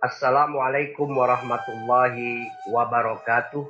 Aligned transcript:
Assalamualaikum 0.00 1.12
warahmatullahi 1.12 2.48
wabarakatuh. 2.72 3.68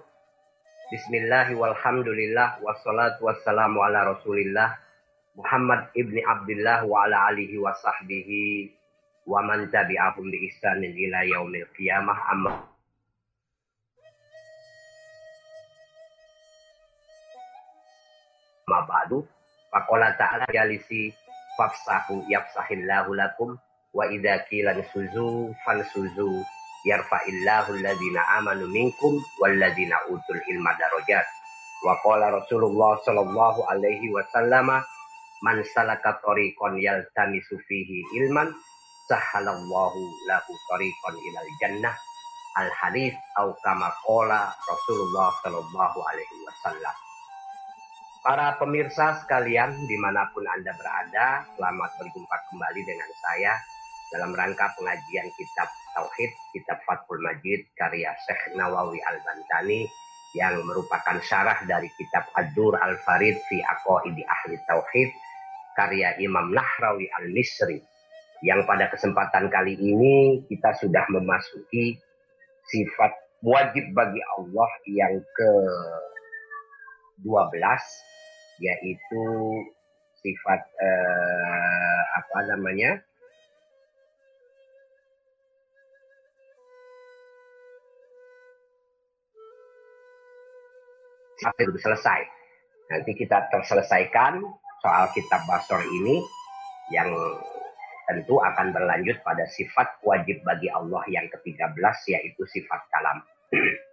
Bismillahi 0.95 1.59
walhamdulillah 1.59 2.63
wassalatu 2.63 3.27
wassalamu 3.27 3.83
ala 3.83 4.15
rasulillah 4.15 4.79
Muhammad 5.35 5.91
ibni 5.99 6.23
Abdullah 6.23 6.87
wa 6.87 7.03
ala 7.03 7.35
alihi 7.35 7.59
wa 7.59 7.75
sahbihi 7.75 8.71
wa 9.27 9.43
man 9.43 9.75
tabi'ahum 9.75 10.31
bi 10.31 10.47
ihsanin 10.47 10.95
ila 10.95 11.27
yaumil 11.27 11.67
qiyamah 11.75 12.15
amma 12.31 12.63
ma 18.71 18.79
ba'du 18.87 19.27
faqala 19.75 20.15
ta'ala 20.15 20.47
jalisi 20.55 21.11
fafsahu 21.59 22.23
yafsahillahu 22.31 23.19
lakum 23.19 23.59
wa 23.91 24.07
idza 24.07 24.47
qila 24.47 24.79
suzu 24.95 25.51
fansuzu 25.67 26.47
yarfa'illahu 26.87 27.75
alladhina 27.75 28.23
amanu 28.39 28.71
minkum 28.71 29.19
walladhina 29.43 29.99
utul 30.07 30.41
ilma 30.47 30.71
darajat. 30.79 31.27
Wa 31.83 31.99
qala 32.05 32.31
Rasulullah 32.31 33.03
sallallahu 33.03 33.67
alaihi 33.67 34.13
wasallam 34.15 34.79
man 35.43 35.57
salaka 35.75 36.23
tariqan 36.23 36.79
yaltamisu 36.79 37.59
fihi 37.67 38.07
ilman 38.23 38.55
sahalallahu 39.11 40.01
lahu 40.31 40.53
tariqan 40.71 41.15
ilal 41.19 41.51
jannah. 41.59 41.97
Al 42.63 42.71
hadis 42.71 43.15
au 43.43 43.55
kama 43.67 43.91
qala 44.07 44.55
Rasulullah 44.71 45.35
sallallahu 45.43 45.99
alaihi 46.07 46.37
wasallam. 46.47 46.95
Para 48.21 48.53
pemirsa 48.61 49.17
sekalian 49.25 49.73
di 49.89 49.97
mana 49.97 50.29
pun 50.37 50.45
Anda 50.45 50.77
berada, 50.77 51.41
selamat 51.57 51.91
berjumpa 51.97 52.37
kembali 52.53 52.83
dengan 52.85 53.11
saya 53.17 53.57
dalam 54.11 54.35
rangka 54.35 54.75
pengajian 54.75 55.29
kitab 55.39 55.71
Tauhid, 55.95 56.31
kitab 56.55 56.79
Fathul 56.87 57.23
Majid, 57.23 57.67
karya 57.79 58.11
Syekh 58.27 58.55
Nawawi 58.59 58.99
Al-Bantani 59.07 59.87
yang 60.35 60.63
merupakan 60.63 61.19
syarah 61.23 61.59
dari 61.67 61.91
kitab 61.99 62.27
Ad-Dur 62.39 62.79
Al-Farid 62.79 63.39
fi 63.51 63.59
Aqaidi 63.63 64.23
Ahli 64.27 64.59
Tauhid, 64.67 65.11
karya 65.75 66.15
Imam 66.23 66.55
Nahrawi 66.55 67.11
Al-Misri. 67.23 67.83
Yang 68.41 68.65
pada 68.65 68.89
kesempatan 68.89 69.53
kali 69.53 69.77
ini 69.77 70.43
kita 70.49 70.73
sudah 70.81 71.05
memasuki 71.13 71.99
sifat 72.73 73.13
wajib 73.45 73.93
bagi 73.93 74.21
Allah 74.39 74.71
yang 74.89 75.15
ke 75.21 75.53
12 77.21 77.53
yaitu 78.65 79.25
sifat 80.21 80.61
eh, 80.61 82.03
apa 82.17 82.39
namanya 82.53 83.01
sampai 91.41 91.65
selesai. 91.81 92.21
Nanti 92.93 93.17
kita 93.17 93.49
terselesaikan 93.51 94.43
soal 94.85 95.05
kitab 95.17 95.45
Basor 95.49 95.81
ini 95.85 96.21
yang 96.91 97.11
tentu 98.11 98.43
akan 98.43 98.75
berlanjut 98.75 99.23
pada 99.23 99.47
sifat 99.47 100.03
wajib 100.03 100.43
bagi 100.43 100.67
Allah 100.67 101.07
yang 101.07 101.31
ke-13 101.31 101.97
yaitu 102.11 102.43
sifat 102.51 102.81
kalam. 102.91 103.23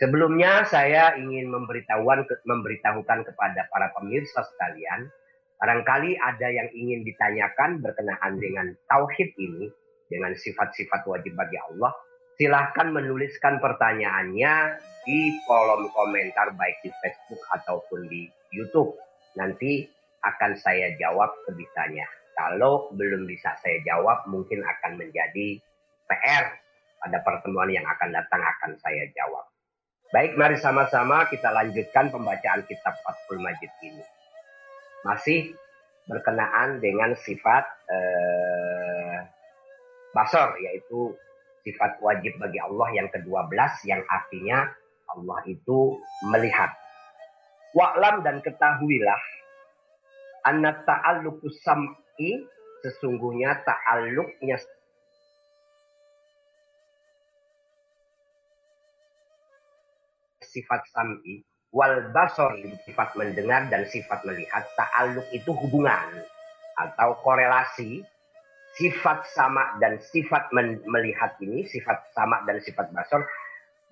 Sebelumnya 0.00 0.64
saya 0.66 1.14
ingin 1.14 1.52
memberitahuan 1.52 2.24
memberitahukan 2.24 3.28
kepada 3.28 3.68
para 3.68 3.92
pemirsa 3.92 4.40
sekalian, 4.40 5.06
barangkali 5.60 6.16
ada 6.18 6.48
yang 6.48 6.66
ingin 6.74 7.04
ditanyakan 7.06 7.84
berkenaan 7.84 8.40
dengan 8.40 8.72
tauhid 8.88 9.30
ini, 9.36 9.68
dengan 10.08 10.32
sifat-sifat 10.34 11.06
wajib 11.06 11.36
bagi 11.36 11.60
Allah, 11.60 11.92
silahkan 12.36 12.88
menuliskan 12.90 13.60
pertanyaannya 13.60 14.80
di 15.02 15.34
kolom 15.44 15.90
komentar 15.90 16.54
baik 16.54 16.78
di 16.86 16.90
Facebook 17.02 17.42
ataupun 17.50 18.06
di 18.06 18.30
YouTube. 18.54 18.94
Nanti 19.34 19.84
akan 20.22 20.52
saya 20.54 20.94
jawab 20.96 21.32
sebisanya. 21.48 22.06
Kalau 22.32 22.88
belum 22.96 23.28
bisa 23.28 23.52
saya 23.60 23.82
jawab, 23.84 24.24
mungkin 24.30 24.64
akan 24.64 24.96
menjadi 24.96 25.60
PR 26.08 26.44
pada 27.02 27.18
pertemuan 27.20 27.68
yang 27.68 27.84
akan 27.84 28.14
datang 28.14 28.40
akan 28.40 28.72
saya 28.80 29.04
jawab. 29.12 29.44
Baik, 30.12 30.36
mari 30.36 30.60
sama-sama 30.60 31.24
kita 31.28 31.48
lanjutkan 31.50 32.12
pembacaan 32.12 32.62
kitab 32.68 32.94
Fathul 33.00 33.40
Majid 33.40 33.72
ini. 33.80 34.04
Masih 35.08 35.56
berkenaan 36.06 36.78
dengan 36.78 37.16
sifat 37.16 37.64
eh, 37.88 39.18
basor, 40.12 40.56
yaitu 40.60 41.16
sifat 41.62 41.98
wajib 42.02 42.38
bagi 42.42 42.58
Allah 42.58 42.88
yang 42.94 43.08
ke-12 43.10 43.70
yang 43.86 44.02
artinya 44.10 44.66
Allah 45.10 45.40
itu 45.46 45.98
melihat. 46.30 46.70
Wa'lam 47.72 48.20
dan 48.26 48.44
ketahuilah 48.44 49.22
anna 50.44 50.76
ta'alluqus 50.84 51.62
sam'i 51.64 52.44
sesungguhnya 52.82 53.62
ta'alluqnya 53.64 54.60
sifat 60.42 60.82
sam'i 60.92 61.40
wal 61.72 62.12
basor 62.12 62.52
sifat 62.84 63.16
mendengar 63.16 63.72
dan 63.72 63.88
sifat 63.88 64.20
melihat 64.28 64.68
ta'alluq 64.76 65.24
itu 65.32 65.48
hubungan 65.48 66.20
atau 66.76 67.16
korelasi 67.24 68.04
sifat 68.76 69.28
sama 69.36 69.76
dan 69.78 70.00
sifat 70.00 70.48
melihat 70.88 71.36
ini, 71.44 71.68
sifat 71.68 72.08
sama 72.16 72.40
dan 72.48 72.60
sifat 72.64 72.88
basor, 72.96 73.20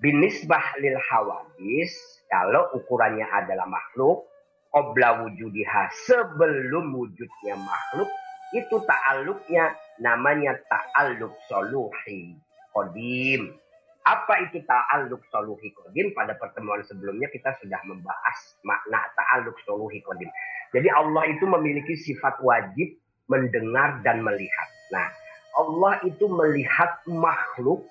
binisbah 0.00 0.80
lil 0.80 0.96
hawadis, 0.96 1.92
kalau 2.32 2.72
ukurannya 2.72 3.28
adalah 3.28 3.68
makhluk, 3.68 4.24
obla 4.72 5.26
wujudiha 5.26 5.92
sebelum 6.08 6.96
wujudnya 6.96 7.58
makhluk, 7.60 8.08
itu 8.56 8.76
ta'aluknya 8.82 9.76
namanya 10.00 10.56
ta'aluk 10.66 11.34
soluhi 11.46 12.34
kodim. 12.72 13.54
Apa 14.00 14.48
itu 14.48 14.64
ta'aluk 14.64 15.20
soluhi 15.28 15.70
kodim? 15.76 16.16
Pada 16.16 16.34
pertemuan 16.40 16.80
sebelumnya 16.88 17.28
kita 17.28 17.52
sudah 17.60 17.78
membahas 17.84 18.38
makna 18.64 19.04
ta'aluk 19.12 19.54
soluhi 19.68 20.00
kodim. 20.02 20.32
Jadi 20.72 20.88
Allah 20.88 21.28
itu 21.28 21.44
memiliki 21.44 21.94
sifat 21.98 22.40
wajib 22.40 22.96
mendengar 23.30 24.02
dan 24.02 24.26
melihat. 24.26 24.68
Nah, 24.90 25.06
Allah 25.54 26.02
itu 26.02 26.26
melihat 26.26 26.98
makhluk, 27.06 27.86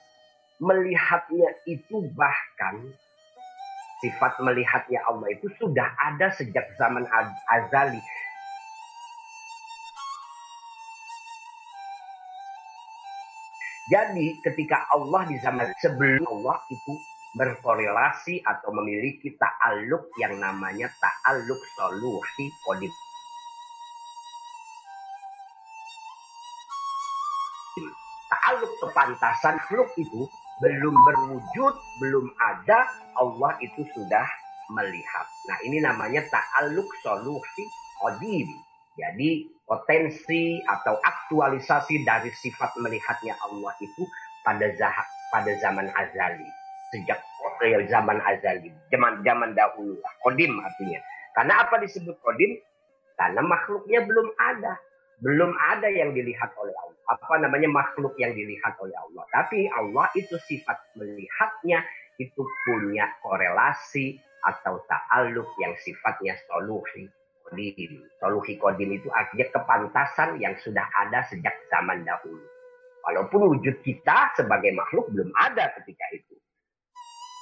melihatnya 0.59 1.55
itu 1.63 2.03
bahkan 2.19 2.91
sifat 4.03 4.35
melihatnya 4.43 4.99
Allah 5.07 5.27
itu 5.31 5.47
sudah 5.59 5.87
ada 5.95 6.31
sejak 6.35 6.67
zaman 6.75 7.07
azali. 7.47 8.03
Jadi 13.89 14.37
ketika 14.45 14.85
Allah 14.93 15.25
di 15.25 15.41
zaman 15.41 15.65
sebelum 15.81 16.21
Allah 16.29 16.61
itu 16.69 16.93
berkorelasi 17.33 18.45
atau 18.45 18.69
memiliki 18.73 19.33
ta'aluk 19.33 20.13
yang 20.21 20.37
namanya 20.37 20.93
ta'aluk 21.01 21.57
soluhi 21.73 22.53
kodim 22.61 22.93
kepantasan 28.81 29.59
makhluk 29.59 29.89
itu 29.99 30.25
belum 30.59 30.95
berwujud, 31.07 31.73
belum 32.03 32.25
ada, 32.35 32.83
Allah 33.15 33.53
itu 33.63 33.87
sudah 33.95 34.27
melihat. 34.75 35.25
Nah 35.47 35.57
ini 35.65 35.79
namanya 35.79 36.23
ta'aluk 36.27 36.87
solusi 37.03 37.63
qadim. 37.99 38.49
Jadi 38.99 39.47
potensi 39.63 40.59
atau 40.67 40.99
aktualisasi 40.99 42.03
dari 42.03 42.27
sifat 42.35 42.75
melihatnya 42.83 43.39
Allah 43.39 43.71
itu 43.79 44.03
pada 44.43 44.67
zah 44.75 44.95
pada 45.31 45.51
zaman 45.63 45.87
azali. 45.95 46.47
Sejak 46.91 47.21
zaman 47.87 48.19
azali, 48.23 48.71
zaman 48.91 49.23
zaman 49.23 49.55
dahulu. 49.55 49.95
Kodim 50.25 50.59
artinya. 50.59 50.99
Karena 51.37 51.63
apa 51.63 51.79
disebut 51.79 52.19
kodim? 52.19 52.59
Karena 53.15 53.43
makhluknya 53.43 54.03
belum 54.03 54.27
ada 54.39 54.79
belum 55.19 55.51
ada 55.75 55.87
yang 55.91 56.15
dilihat 56.15 56.55
oleh 56.55 56.75
Allah. 56.75 56.97
Apa 57.09 57.41
namanya 57.41 57.69
makhluk 57.71 58.13
yang 58.21 58.31
dilihat 58.37 58.77
oleh 58.79 58.93
Allah. 58.93 59.25
Tapi 59.33 59.67
Allah 59.73 60.07
itu 60.13 60.37
sifat 60.47 60.77
melihatnya 60.95 61.83
itu 62.19 62.43
punya 62.67 63.09
korelasi 63.23 64.19
atau 64.43 64.79
ta'aluk 64.87 65.47
yang 65.59 65.73
sifatnya 65.83 66.35
soluhi 66.47 67.09
kodim. 67.43 68.03
Soluhi 68.21 68.55
kodim 68.61 68.95
itu 68.95 69.09
artinya 69.11 69.47
kepantasan 69.51 70.39
yang 70.39 70.55
sudah 70.61 70.85
ada 70.95 71.25
sejak 71.27 71.55
zaman 71.67 72.05
dahulu. 72.05 72.43
Walaupun 73.03 73.57
wujud 73.57 73.81
kita 73.81 74.35
sebagai 74.37 74.75
makhluk 74.75 75.09
belum 75.11 75.31
ada 75.39 75.73
ketika 75.81 76.05
itu. 76.13 76.35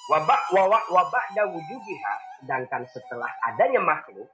Wabak 0.07 0.55
wabak 0.55 0.85
wabak 0.87 1.25
dan 1.35 1.51
wujudiha. 1.51 2.13
Sedangkan 2.39 2.87
setelah 2.87 3.27
adanya 3.43 3.83
makhluk, 3.83 4.29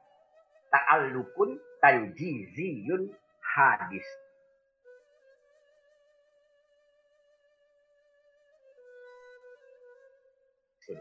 ta'alukun 0.69 1.57
tanjiziyun 1.81 3.09
hadis. 3.53 4.05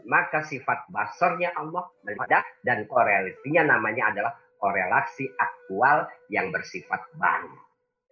Maka 0.07 0.41
sifat 0.47 0.87
basornya 0.89 1.51
Allah 1.59 1.85
ada 2.07 2.39
dan 2.63 2.87
korelasinya 2.87 3.77
namanya 3.77 4.15
adalah 4.15 4.33
korelasi 4.57 5.27
aktual 5.35 6.07
yang 6.31 6.55
bersifat 6.55 7.03
baru. 7.19 7.51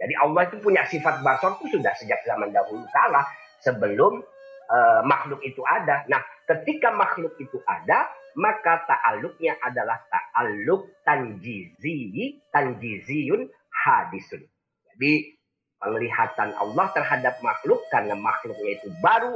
Jadi 0.02 0.14
Allah 0.20 0.52
itu 0.52 0.58
punya 0.60 0.84
sifat 0.90 1.24
basor 1.24 1.56
itu 1.62 1.80
sudah 1.80 1.94
sejak 1.96 2.20
zaman 2.28 2.52
dahulu 2.52 2.84
kala 2.92 3.24
sebelum 3.64 4.20
uh, 4.68 5.02
makhluk 5.08 5.40
itu 5.48 5.64
ada. 5.64 6.04
Nah, 6.12 6.20
ketika 6.50 6.92
makhluk 6.92 7.38
itu 7.40 7.62
ada, 7.64 8.10
maka 8.36 8.84
ta'aluknya 8.90 9.62
adalah 9.62 10.02
ta'aluk 10.10 10.90
tanjizi, 11.06 12.40
tanjiziyun 12.52 13.48
hadisun. 13.82 14.46
Jadi 14.94 15.36
penglihatan 15.82 16.54
Allah 16.56 16.88
terhadap 16.94 17.42
makhluk 17.42 17.82
karena 17.90 18.14
makhluknya 18.14 18.78
itu 18.78 18.94
baru 19.02 19.34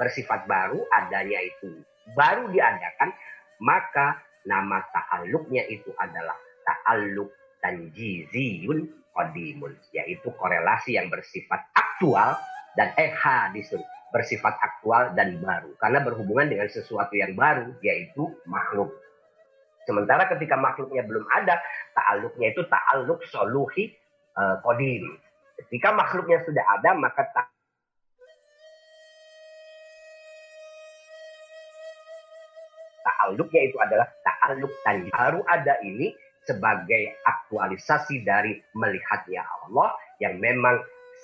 bersifat 0.00 0.48
baru, 0.48 0.80
adanya 0.88 1.36
itu 1.44 1.84
baru 2.16 2.50
diadakan, 2.50 3.12
maka 3.62 4.18
nama 4.48 4.82
ta'aluknya 4.90 5.68
itu 5.70 5.92
adalah 6.00 6.34
ta'aluk 6.66 7.30
tanjiziyun 7.62 8.90
qadimun, 9.12 9.72
yaitu 9.94 10.32
korelasi 10.34 10.98
yang 10.98 11.12
bersifat 11.12 11.62
aktual 11.76 12.34
dan 12.74 12.90
eh 12.96 13.12
hadisun, 13.12 13.78
bersifat 14.10 14.56
aktual 14.58 15.12
dan 15.14 15.38
baru. 15.38 15.76
Karena 15.78 16.00
berhubungan 16.02 16.48
dengan 16.48 16.68
sesuatu 16.72 17.14
yang 17.14 17.36
baru, 17.36 17.76
yaitu 17.84 18.32
makhluk. 18.48 18.90
Sementara 19.82 20.30
ketika 20.30 20.54
makhluknya 20.54 21.02
belum 21.02 21.26
ada, 21.26 21.58
ta'aluknya 21.96 22.54
itu 22.54 22.62
ta'aluk 22.70 23.20
soluhi 23.30 23.90
uh, 24.38 24.62
kodim. 24.62 25.18
Ketika 25.66 25.90
makhluknya 25.90 26.38
sudah 26.46 26.64
ada, 26.78 26.94
maka 26.94 27.26
tak 27.34 27.46
ta'aluknya 33.02 33.60
itu 33.66 33.76
adalah 33.82 34.06
ta'aluk 34.22 34.72
tadi. 34.86 35.10
Baru 35.10 35.42
ada 35.50 35.78
ini 35.82 36.14
sebagai 36.42 37.22
aktualisasi 37.22 38.26
dari 38.26 38.58
melihatnya 38.74 39.46
Allah 39.46 39.94
yang 40.18 40.42
memang 40.42 40.78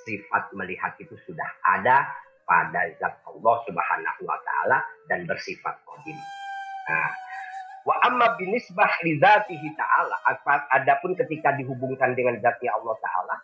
sifat 0.07 0.55
melihat 0.55 0.95
itu 1.03 1.15
sudah 1.27 1.47
ada 1.67 2.07
pada 2.47 2.89
zat 2.97 3.19
Allah 3.29 3.57
Subhanahu 3.67 4.23
wa 4.25 4.39
taala 4.47 4.79
dan 5.11 5.27
bersifat 5.29 5.75
qadim. 5.85 6.17
Nah, 6.89 7.11
wa 7.89 7.97
amma 8.05 8.37
binisbah 8.37 9.01
li 9.01 9.17
dzatihi 9.17 9.69
ta'ala. 9.73 10.17
Adapun 10.77 11.17
ketika 11.17 11.57
dihubungkan 11.57 12.13
dengan 12.13 12.37
zatnya 12.45 12.77
Allah 12.77 13.01
taala 13.01 13.35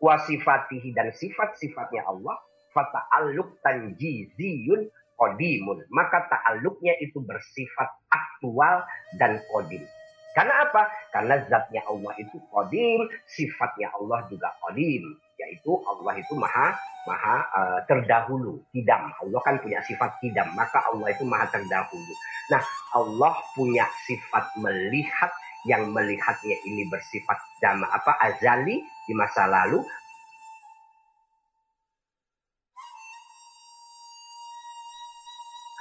wa 0.00 0.16
sifatihi 0.16 0.96
dan 0.96 1.12
sifat-sifatnya 1.12 2.08
Allah 2.08 2.40
fata'alluq 2.72 3.60
tanjiziyun 3.60 4.88
qadimun 5.20 5.84
maka 5.92 6.24
ta'alluqnya 6.32 6.96
itu 7.04 7.20
bersifat 7.20 7.92
aktual 8.08 8.80
dan 9.20 9.36
qadim 9.52 9.84
karena 10.30 10.54
apa? 10.62 10.86
Karena 11.10 11.42
zatnya 11.50 11.82
Allah 11.90 12.14
itu 12.22 12.38
qadim, 12.54 13.00
sifatnya 13.26 13.90
Allah 13.98 14.22
juga 14.30 14.54
qadim, 14.62 15.02
yaitu 15.38 15.72
Allah 15.88 16.14
itu 16.22 16.34
maha 16.38 16.78
maha 17.08 17.36
uh, 17.56 17.80
terdahulu, 17.88 18.62
kidam. 18.70 19.10
Allah 19.10 19.40
kan 19.42 19.58
punya 19.58 19.82
sifat 19.82 20.20
kidam, 20.22 20.46
maka 20.54 20.84
Allah 20.86 21.10
itu 21.10 21.24
maha 21.26 21.48
terdahulu. 21.50 22.14
Nah, 22.52 22.62
Allah 22.94 23.34
punya 23.56 23.88
sifat 24.06 24.54
melihat 24.60 25.32
yang 25.68 25.92
melihatnya 25.92 26.56
ini 26.64 26.88
bersifat 26.88 27.36
dama 27.60 27.84
apa 27.92 28.16
azali 28.16 28.80
di 29.04 29.12
masa 29.12 29.44
lalu 29.44 29.84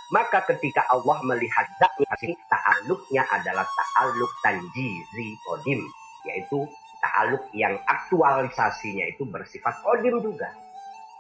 Maka 0.10 0.42
ketika 0.50 0.90
Allah 0.90 1.22
melihat 1.22 1.70
zatnya 1.78 2.10
ta'aluknya 2.50 3.24
adalah 3.30 3.66
ta'aluk 3.66 4.32
tanjizi 4.42 5.38
kodim. 5.46 5.82
Yaitu 6.26 6.66
ta'aluk 7.00 7.46
yang 7.54 7.78
aktualisasinya 7.86 9.06
itu 9.14 9.24
bersifat 9.30 9.78
kodim 9.86 10.18
juga. 10.20 10.50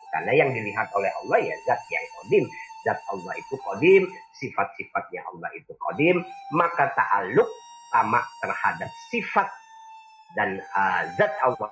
Karena 0.09 0.33
yang 0.33 0.49
dilihat 0.49 0.89
oleh 0.97 1.11
Allah 1.21 1.37
ya 1.37 1.55
zat 1.69 1.81
yang 1.93 2.05
kodim. 2.17 2.45
Zat 2.81 2.99
Allah 3.13 3.33
itu 3.37 3.55
kodim, 3.61 4.09
sifat-sifatnya 4.33 5.21
Allah 5.29 5.49
itu 5.53 5.71
kodim. 5.77 6.25
Maka 6.57 6.89
ta'aluk 6.97 7.49
sama 7.93 8.25
terhadap 8.41 8.89
sifat 9.13 9.49
dan 10.37 10.61
uh, 10.77 11.01
zat 11.17 11.33
Allah 11.45 11.69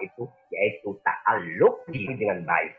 itu 0.00 0.24
yaitu 0.54 0.96
ta'alluq 1.04 1.90
dengan 1.92 2.46
baik. 2.46 2.72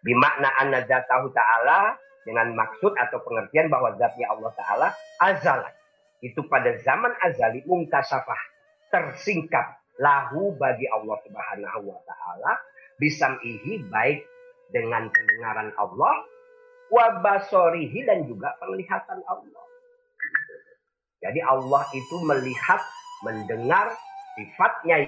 Bimakna 0.00 0.48
anna 0.56 0.80
zatahu 0.88 1.28
ta'ala 1.30 1.94
dengan 2.24 2.52
maksud 2.56 2.92
atau 2.96 3.18
pengertian 3.24 3.72
bahwa 3.72 3.96
zatnya 3.96 4.28
Allah 4.32 4.52
Ta'ala 4.56 4.88
azal. 5.20 5.60
Itu 6.20 6.44
pada 6.48 6.76
zaman 6.84 7.12
azali 7.24 7.64
mungkasafah. 7.64 8.40
Tersingkap 8.90 9.80
lahu 10.00 10.56
bagi 10.58 10.84
Allah 10.90 11.16
Subhanahu 11.24 11.80
wa 11.88 12.00
Ta'ala. 12.04 12.52
Bisam'ihi 13.00 13.88
baik 13.88 14.20
dengan 14.72 15.08
pendengaran 15.08 15.70
Allah. 15.80 16.14
Wabasorihi 16.90 18.02
dan 18.02 18.26
juga 18.26 18.56
penglihatan 18.58 19.22
Allah. 19.24 19.64
Jadi 21.20 21.40
Allah 21.44 21.84
itu 21.92 22.16
melihat, 22.24 22.80
mendengar 23.22 23.92
sifatnya 24.34 25.06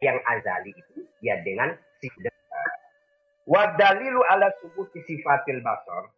yang 0.00 0.16
azali 0.24 0.72
itu 0.72 1.04
ya 1.20 1.36
dengan 1.44 1.76
sifat. 2.00 2.32
Wa 3.44 3.76
dalilu 3.76 4.24
ala 4.24 4.48
subuti 4.64 5.04
sifatil 5.04 5.60
basar. 5.60 6.08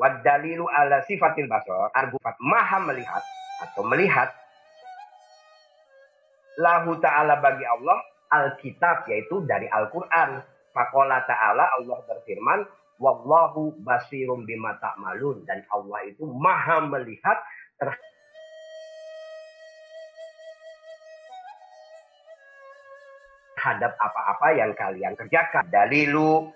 Wa 0.00 0.08
dalilu 0.24 0.64
ala 0.72 1.04
sifatil 1.04 1.46
basar. 1.46 1.92
Argument 1.92 2.36
maha 2.40 2.78
melihat 2.88 3.22
atau 3.68 3.84
melihat 3.84 4.32
lahu 6.56 6.96
ta'ala 6.98 7.38
bagi 7.38 7.64
Allah 7.68 8.00
Alkitab 8.32 9.04
yaitu 9.12 9.44
dari 9.44 9.68
Al-Quran. 9.68 10.40
Fakola 10.72 11.20
ta'ala 11.28 11.68
Allah 11.76 12.00
berfirman 12.08 12.64
Wallahu 13.02 13.82
basirum 13.82 14.46
bima 14.46 14.78
ta'malun. 14.78 15.42
Dan 15.42 15.66
Allah 15.74 16.06
itu 16.06 16.22
maha 16.22 16.86
melihat 16.86 17.42
terhadap 23.58 23.98
apa-apa 23.98 24.48
yang 24.54 24.70
kalian 24.78 25.18
kerjakan. 25.18 25.66
Dalilu 25.66 26.46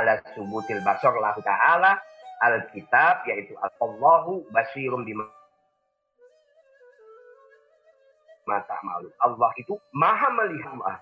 ala 0.00 0.16
subutil 0.32 0.80
basar 0.80 1.12
lahu 1.12 1.44
ta'ala 1.44 2.00
alkitab 2.40 3.28
yaitu 3.28 3.52
Allahu 3.84 4.48
basirum 4.48 5.04
bima 5.04 5.28
mata 8.50 8.74
malu. 8.82 9.06
Allah 9.22 9.50
itu 9.54 9.78
maha 9.94 10.26
melihat. 10.34 10.98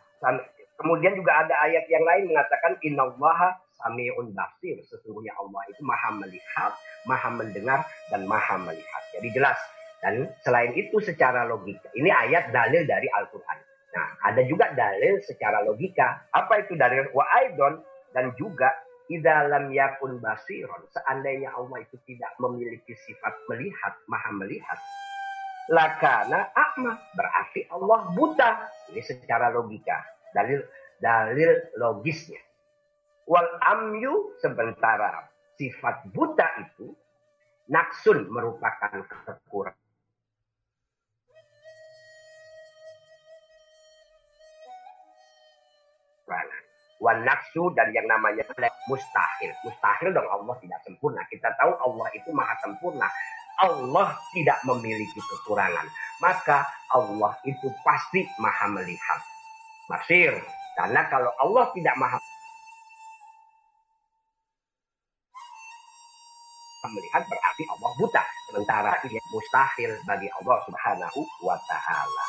Kemudian 0.78 1.16
juga 1.16 1.42
ada 1.42 1.54
ayat 1.64 1.88
yang 1.88 2.04
lain 2.04 2.30
mengatakan 2.30 2.76
innallaha 2.84 3.56
sami'un 3.80 4.36
basir. 4.36 4.76
Sesungguhnya 4.86 5.32
Allah 5.40 5.64
itu 5.72 5.80
maha 5.82 6.12
melihat, 6.20 6.76
maha 7.08 7.32
mendengar, 7.32 7.80
dan 8.12 8.28
maha 8.28 8.60
melihat. 8.60 9.02
Jadi 9.16 9.32
jelas. 9.32 9.58
Dan 9.98 10.30
selain 10.46 10.76
itu 10.78 11.02
secara 11.02 11.48
logika. 11.48 11.90
Ini 11.96 12.06
ayat 12.12 12.54
dalil 12.54 12.86
dari 12.86 13.10
Al-Quran. 13.10 13.58
Nah, 13.98 14.06
ada 14.30 14.46
juga 14.46 14.70
dalil 14.76 15.18
secara 15.26 15.66
logika. 15.66 16.22
Apa 16.30 16.62
itu 16.62 16.78
dalil? 16.78 17.10
Wa 17.10 17.26
aidon 17.42 17.82
dan 18.14 18.30
juga 18.38 18.70
dalam 19.16 19.72
yakun 19.72 20.20
basiron. 20.20 20.84
Seandainya 20.92 21.48
Allah 21.56 21.80
itu 21.80 21.96
tidak 22.04 22.28
memiliki 22.36 22.92
sifat 23.08 23.32
melihat, 23.48 23.96
maha 24.04 24.30
melihat 24.36 24.76
lakana 25.68 26.48
akma 26.56 26.96
berarti 27.12 27.68
Allah 27.68 28.08
buta 28.16 28.50
ini 28.92 29.00
secara 29.04 29.52
logika 29.52 30.00
dalil 30.32 30.64
dalil 31.00 31.50
logisnya 31.76 32.40
wal 33.28 33.48
amyu 33.64 34.32
sementara 34.40 35.28
sifat 35.60 36.08
buta 36.12 36.48
itu 36.64 36.92
naksun 37.68 38.32
merupakan 38.32 39.04
kekurangan 39.28 39.88
Wan 46.98 47.22
naksu 47.22 47.70
dan 47.78 47.94
yang 47.94 48.10
namanya 48.10 48.42
mustahil. 48.90 49.54
Mustahil 49.62 50.10
dong 50.10 50.26
Allah 50.26 50.54
tidak 50.58 50.82
sempurna. 50.82 51.22
Kita 51.30 51.54
tahu 51.54 51.78
Allah 51.78 52.10
itu 52.10 52.34
maha 52.34 52.58
sempurna. 52.58 53.06
Allah 53.58 54.14
tidak 54.30 54.58
memiliki 54.62 55.18
kekurangan. 55.18 55.86
Maka 56.22 56.66
Allah 56.94 57.34
itu 57.42 57.68
pasti 57.82 58.26
maha 58.38 58.70
melihat. 58.70 59.20
Masir, 59.88 60.34
Karena 60.78 61.02
kalau 61.10 61.34
Allah 61.42 61.66
tidak 61.74 61.98
maha 61.98 62.22
melihat 66.86 67.22
berarti 67.26 67.62
Allah 67.66 67.90
buta. 67.98 68.22
Sementara 68.48 68.92
ini 69.04 69.18
mustahil 69.34 69.90
bagi 70.06 70.30
Allah 70.38 70.56
subhanahu 70.64 71.20
wa 71.42 71.58
ta'ala. 71.66 72.26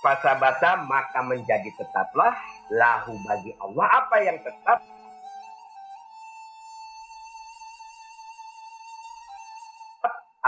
Fasabata 0.00 0.80
maka 0.86 1.20
menjadi 1.26 1.68
tetaplah 1.76 2.32
lahu 2.72 3.18
bagi 3.26 3.52
Allah 3.60 3.86
apa 4.02 4.16
yang 4.22 4.38
tetap 4.40 4.78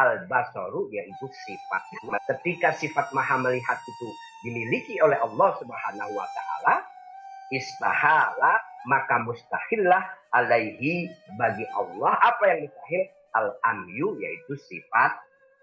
al-basaru 0.01 0.89
yaitu 0.89 1.27
sifat. 1.29 1.83
Ketika 2.25 2.73
sifat 2.73 3.13
maha 3.13 3.37
melihat 3.37 3.79
itu 3.85 4.09
dimiliki 4.49 4.97
oleh 5.05 5.21
Allah 5.21 5.51
Subhanahu 5.61 6.13
wa 6.17 6.27
taala, 6.33 6.75
istahala 7.53 8.57
maka 8.89 9.21
mustahillah 9.21 10.03
alaihi 10.33 11.13
bagi 11.37 11.67
Allah 11.77 12.17
apa 12.17 12.43
yang 12.49 12.59
mustahil 12.65 13.03
al-amyu 13.37 14.17
yaitu 14.19 14.57
sifat 14.57 15.13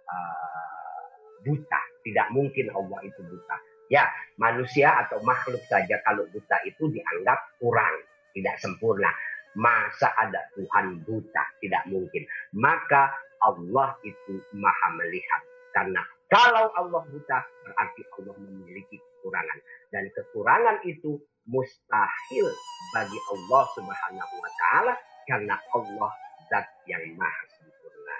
uh, 0.05 1.01
buta. 1.41 1.81
Tidak 2.05 2.27
mungkin 2.31 2.71
Allah 2.71 2.99
itu 3.03 3.19
buta. 3.25 3.57
Ya, 3.87 4.03
manusia 4.35 4.91
atau 5.07 5.23
makhluk 5.23 5.63
saja 5.71 5.99
kalau 6.03 6.27
buta 6.27 6.59
itu 6.67 6.91
dianggap 6.91 7.39
kurang, 7.59 7.95
tidak 8.35 8.59
sempurna. 8.59 9.11
Masa 9.57 10.11
ada 10.13 10.43
Tuhan 10.53 11.01
buta? 11.07 11.43
Tidak 11.63 11.89
mungkin. 11.89 12.23
Maka 12.53 13.09
Allah 13.45 13.93
itu 14.05 14.41
maha 14.55 14.87
melihat. 14.97 15.41
Karena 15.75 16.01
kalau 16.27 16.73
Allah 16.75 17.01
buta, 17.07 17.39
berarti 17.63 18.01
Allah 18.19 18.35
memiliki 18.43 18.99
kekurangan. 18.99 19.59
Dan 19.93 20.03
kekurangan 20.11 20.77
itu 20.83 21.15
mustahil 21.47 22.47
bagi 22.91 23.19
Allah 23.31 23.63
subhanahu 23.77 24.33
wa 24.35 24.51
ta'ala. 24.59 24.93
Karena 25.27 25.55
Allah 25.75 26.11
zat 26.51 26.67
yang 26.87 27.03
maha 27.15 27.43
sempurna. 27.55 28.19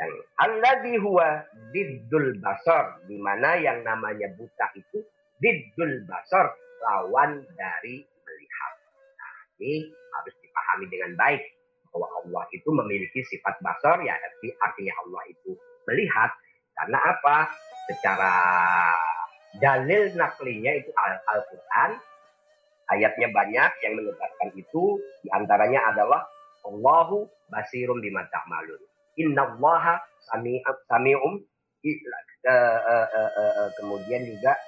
Dan 0.00 0.10
alladhi 0.40 0.94
huwa 0.96 1.44
diddul 1.76 2.40
basar. 2.40 3.04
Di 3.04 3.20
mana 3.20 3.60
yang 3.60 3.84
namanya 3.84 4.32
buta 4.38 4.72
itu 4.78 5.04
diddul 5.42 6.08
basar. 6.08 6.56
Lawan 6.84 7.44
dari 7.56 8.04
melihat. 8.04 8.74
Nah, 9.16 9.36
ini 9.60 9.88
harus 9.88 10.34
dipahami 10.40 10.86
dengan 10.92 11.12
baik 11.16 11.53
bahwa 11.94 12.10
Allah 12.10 12.44
itu 12.50 12.66
memiliki 12.74 13.22
sifat 13.22 13.62
basar 13.62 14.02
ya 14.02 14.18
arti 14.18 14.50
artinya 14.58 14.94
Allah 15.06 15.22
itu 15.30 15.54
melihat. 15.86 16.34
Karena 16.74 16.98
apa? 16.98 17.36
Secara 17.86 18.34
dalil 19.62 20.10
naklinya 20.18 20.74
itu 20.74 20.90
Al-Qur'an. 21.30 21.94
Ayatnya 22.90 23.30
banyak 23.30 23.70
yang 23.86 23.94
menyebutkan 23.94 24.50
itu. 24.58 24.98
Di 25.22 25.30
antaranya 25.30 25.94
adalah 25.94 26.26
Allahu 26.66 27.30
basirum 27.46 28.02
bima 28.02 28.26
ta'malun. 28.26 28.82
Innallaha 29.22 30.02
sami'um. 30.34 30.74
Sami'um 30.90 31.34
uh, 32.50 33.08
uh, 33.14 33.32
uh, 33.38 33.70
kemudian 33.78 34.26
juga 34.26 34.58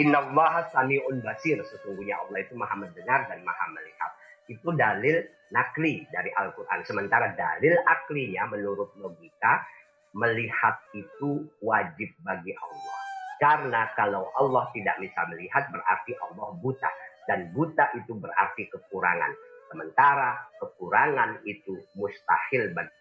innallaha 0.00 0.72
sami'un 0.72 1.20
basir. 1.20 1.60
Sesungguhnya 1.60 2.16
Allah 2.16 2.40
itu 2.40 2.56
maha 2.56 2.80
mendengar 2.80 3.28
dan 3.28 3.44
maha 3.44 3.68
melihat 3.76 4.21
itu 4.50 4.68
dalil 4.74 5.22
nakli 5.52 6.02
dari 6.10 6.32
Al-Quran. 6.34 6.80
Sementara 6.82 7.36
dalil 7.36 7.76
aklinya 7.86 8.48
menurut 8.50 8.90
logika 8.98 9.62
melihat 10.16 10.80
itu 10.96 11.46
wajib 11.60 12.10
bagi 12.24 12.52
Allah. 12.56 12.98
Karena 13.38 13.90
kalau 13.98 14.30
Allah 14.38 14.70
tidak 14.70 14.96
bisa 15.02 15.20
melihat 15.30 15.66
berarti 15.70 16.12
Allah 16.18 16.48
buta. 16.58 16.90
Dan 17.26 17.54
buta 17.54 17.86
itu 17.94 18.18
berarti 18.18 18.66
kekurangan. 18.66 19.30
Sementara 19.70 20.42
kekurangan 20.58 21.42
itu 21.46 21.78
mustahil 21.94 22.74
bagi 22.74 22.92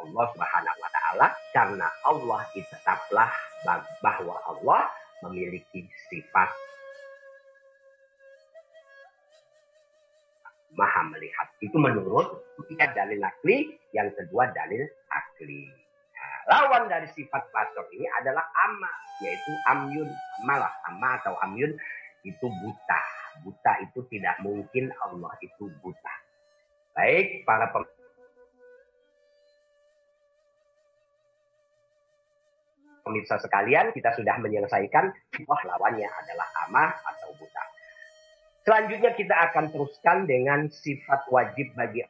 Allah 0.00 0.24
Subhanahu 0.32 0.78
wa 0.80 0.90
taala 0.90 1.26
karena 1.52 1.88
Allah 2.08 2.40
itu 2.56 2.64
tetaplah 2.72 3.28
bahwa 4.00 4.36
Allah 4.48 4.88
memiliki 5.24 5.88
sifat 6.12 6.50
maha 10.76 11.02
melihat. 11.08 11.48
Itu 11.64 11.80
menurut 11.80 12.44
tiga 12.68 12.92
dalil 12.92 13.18
akli, 13.24 13.80
yang 13.96 14.12
kedua 14.12 14.52
dalil 14.52 14.84
akli. 15.08 15.64
Nah, 16.16 16.36
lawan 16.52 16.86
dari 16.86 17.08
sifat 17.16 17.48
basor 17.48 17.88
ini 17.96 18.04
adalah 18.20 18.44
amma, 18.68 18.92
yaitu 19.24 19.52
amyun. 19.72 20.08
Malah 20.44 20.72
amma 20.92 21.16
atau 21.24 21.34
amyun 21.48 21.72
itu 22.28 22.46
buta. 22.60 23.00
Buta 23.44 23.72
itu 23.84 24.04
tidak 24.12 24.36
mungkin 24.44 24.92
Allah 25.00 25.32
itu 25.40 25.72
buta. 25.80 26.14
Baik, 26.96 27.44
para 27.44 27.68
pem 27.72 27.84
pemirsa 33.06 33.38
sekalian, 33.38 33.94
kita 33.94 34.10
sudah 34.18 34.34
menyelesaikan 34.42 35.14
wah 35.46 35.62
lawannya 35.62 36.10
adalah 36.10 36.48
amah 36.66 36.90
atau 37.14 37.30
buta. 37.38 37.64
Selanjutnya 38.66 39.14
kita 39.14 39.34
akan 39.46 39.70
teruskan 39.70 40.26
dengan 40.26 40.66
sifat 40.66 41.30
wajib 41.30 41.70
bagi 41.78 42.02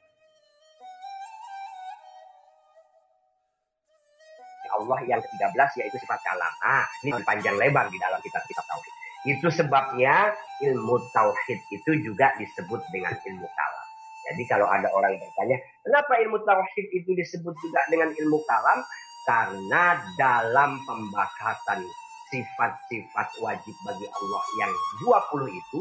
Allah 4.73 5.01
yang 5.05 5.21
ke-13 5.21 5.85
yaitu 5.85 5.97
sifat 6.01 6.21
kalam. 6.25 6.53
Ah, 6.65 6.89
ini 7.05 7.13
panjang 7.25 7.61
lebar 7.61 7.93
di 7.93 8.01
dalam 8.01 8.17
kitab-kitab 8.25 8.65
tauhid. 8.65 8.95
Itu 9.29 9.49
sebabnya 9.53 10.33
ilmu 10.65 10.97
tauhid 11.13 11.61
itu 11.77 11.91
juga 12.01 12.33
disebut 12.41 12.81
dengan 12.89 13.13
ilmu 13.17 13.49
kalam. 13.53 13.87
Jadi 14.33 14.43
kalau 14.49 14.67
ada 14.69 14.91
orang 14.91 15.17
bertanya, 15.17 15.61
kenapa 15.85 16.13
ilmu 16.25 16.41
tauhid 16.45 16.87
itu 16.93 17.11
disebut 17.17 17.55
juga 17.61 17.81
dengan 17.93 18.13
ilmu 18.17 18.41
kalam? 18.49 18.81
Karena 19.27 19.99
dalam 20.15 20.79
pembahasan 20.87 21.83
sifat-sifat 22.31 23.29
wajib 23.43 23.75
bagi 23.83 24.07
Allah 24.07 24.45
yang 24.63 24.73
20 25.03 25.51
itu, 25.51 25.81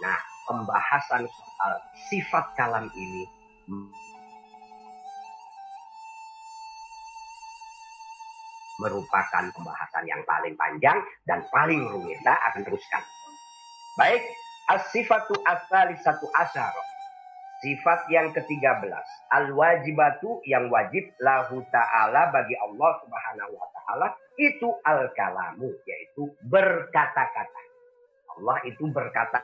nah 0.00 0.16
pembahasan 0.48 1.28
soal 1.28 1.72
sifat 2.08 2.56
kalam 2.56 2.88
ini 2.96 3.28
merupakan 8.80 9.44
pembahasan 9.52 10.04
yang 10.08 10.24
paling 10.24 10.56
panjang 10.56 10.96
dan 11.28 11.44
paling 11.52 11.84
rumit. 11.84 12.16
Kita 12.20 12.32
akan 12.32 12.60
teruskan. 12.64 13.02
Baik, 13.96 14.24
as-sifatu 14.72 15.36
satu 16.04 16.26
asar 16.36 16.72
Sifat 17.64 18.04
yang 18.12 18.36
ke-13, 18.36 18.92
al-wajibatu 19.32 20.44
yang 20.44 20.68
wajib 20.68 21.08
lahu 21.24 21.64
ta'ala 21.72 22.28
bagi 22.28 22.52
Allah 22.60 22.90
Subhanahu 23.00 23.52
wa 23.56 23.66
taala 23.72 24.06
itu 24.36 24.68
al-kalamu 24.84 25.72
yaitu 25.88 26.28
berkata-kata. 26.44 27.62
Allah 28.36 28.60
itu 28.68 28.84
berkata 28.92 29.40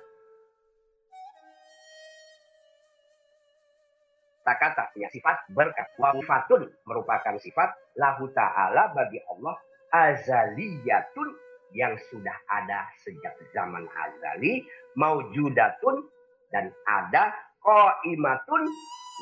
kata-kata 4.43 4.91
punya 4.93 5.09
sifat 5.09 5.37
berkata. 5.55 5.95
Wafatun 5.99 6.67
merupakan 6.85 7.39
sifat 7.39 7.71
lahu 7.97 8.29
ta'ala 8.35 8.91
bagi 8.93 9.23
Allah 9.31 9.55
azaliyatun 9.95 11.29
yang 11.73 11.97
sudah 12.13 12.37
ada 12.53 12.85
sejak 13.01 13.33
zaman 13.57 13.89
azali 13.89 14.61
maujudatun 14.99 16.05
dan 16.53 16.69
ada 16.85 17.33
qaimatun 17.63 18.63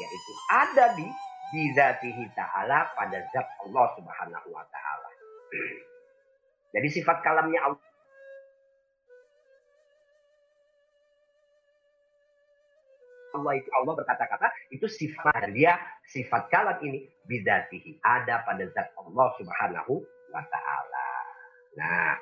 yaitu 0.00 0.32
ada 0.48 0.96
di 0.96 1.06
bizatihi 1.50 2.24
ta'ala 2.32 2.88
pada 2.94 3.18
zat 3.34 3.46
Allah 3.66 3.86
Subhanahu 3.98 4.48
wa 4.54 4.64
taala. 4.70 5.08
Jadi 6.74 6.88
sifat 6.88 7.20
kalamnya 7.26 7.58
Allah 7.66 7.90
Allah 13.30 13.54
itu 13.54 13.70
Allah 13.74 13.94
berkata-kata 13.94 14.48
itu 14.74 14.86
sifat 14.90 15.54
dia 15.54 15.78
sifat 16.10 16.50
kalam 16.50 16.82
ini 16.82 17.06
bidatihi 17.30 18.02
ada 18.02 18.42
pada 18.42 18.66
zat 18.74 18.90
Allah 18.98 19.28
Subhanahu 19.38 19.94
wa 20.34 20.42
taala. 20.50 21.10
Nah, 21.78 22.14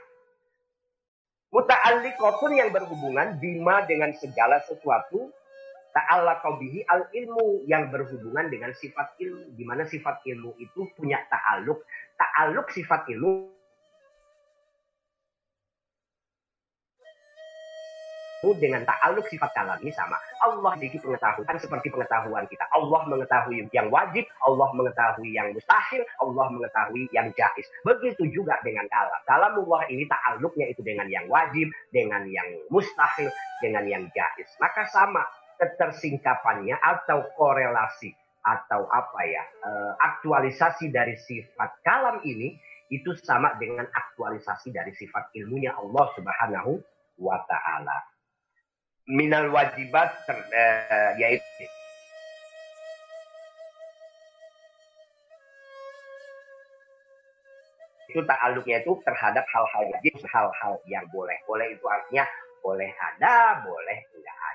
muta'alliqatun 1.52 2.52
yang 2.52 2.70
berhubungan 2.72 3.40
bima 3.40 3.88
dengan 3.88 4.12
segala 4.20 4.60
sesuatu 4.68 5.32
Ta'ala 5.92 6.38
bihi 6.40 6.84
al 6.86 7.08
ilmu 7.10 7.64
yang 7.66 7.88
berhubungan 7.88 8.48
dengan 8.52 8.70
sifat 8.76 9.18
ilmu. 9.18 9.56
Di 9.56 9.64
mana 9.66 9.82
sifat 9.88 10.22
ilmu 10.24 10.56
itu 10.60 10.88
punya 10.94 11.18
ta'aluk. 11.28 11.82
Ta'aluk 12.16 12.68
sifat 12.70 13.08
ilmu 13.12 13.58
dengan 18.46 18.86
ta'aluk 18.86 19.26
sifat 19.26 19.50
kalam 19.50 19.74
ini 19.82 19.90
sama. 19.90 20.14
Allah 20.46 20.78
memiliki 20.78 21.02
pengetahuan 21.02 21.58
seperti 21.58 21.90
pengetahuan 21.90 22.46
kita. 22.46 22.62
Allah 22.70 23.02
mengetahui 23.10 23.66
yang 23.74 23.90
wajib, 23.90 24.22
Allah 24.46 24.68
mengetahui 24.78 25.34
yang 25.34 25.50
mustahil, 25.50 26.06
Allah 26.22 26.46
mengetahui 26.54 27.10
yang 27.10 27.34
jais. 27.34 27.66
Begitu 27.82 28.30
juga 28.30 28.62
dengan 28.62 28.86
kalam. 28.86 29.20
Kalamullah 29.26 29.90
ini 29.90 30.06
ta'aluknya 30.06 30.70
itu 30.70 30.86
dengan 30.86 31.10
yang 31.10 31.26
wajib, 31.26 31.66
dengan 31.90 32.22
yang 32.30 32.46
mustahil, 32.70 33.26
dengan 33.58 33.82
yang 33.90 34.06
jais. 34.14 34.48
Maka 34.62 34.86
sama 34.86 35.26
ketersingkapannya 35.58 36.78
atau 36.78 37.26
korelasi 37.34 38.14
atau 38.46 38.86
apa 38.88 39.20
ya 39.26 39.44
eh, 39.44 39.92
aktualisasi 39.98 40.88
dari 40.94 41.18
sifat 41.18 41.82
kalam 41.84 42.22
ini 42.22 42.56
itu 42.88 43.12
sama 43.20 43.52
dengan 43.60 43.84
aktualisasi 43.84 44.72
dari 44.72 44.94
sifat 44.96 45.34
ilmunya 45.36 45.76
Allah 45.76 46.06
Subhanahu 46.16 46.80
wa 47.20 47.36
taala 47.44 47.98
minal 49.08 49.48
wajibat 49.48 50.12
ter, 50.28 50.36
uh, 50.36 51.12
yaitu 51.16 51.64
itu 58.08 58.24
ta'aluknya 58.24 58.80
itu 58.80 58.96
terhadap 59.04 59.44
hal-hal 59.52 59.84
wajib, 59.92 60.16
hal-hal 60.32 60.80
yang 60.88 61.04
boleh. 61.12 61.36
Boleh 61.44 61.76
itu 61.76 61.84
artinya 61.84 62.24
boleh 62.64 62.88
ada, 62.88 63.60
boleh 63.60 63.98
enggak. 64.16 64.47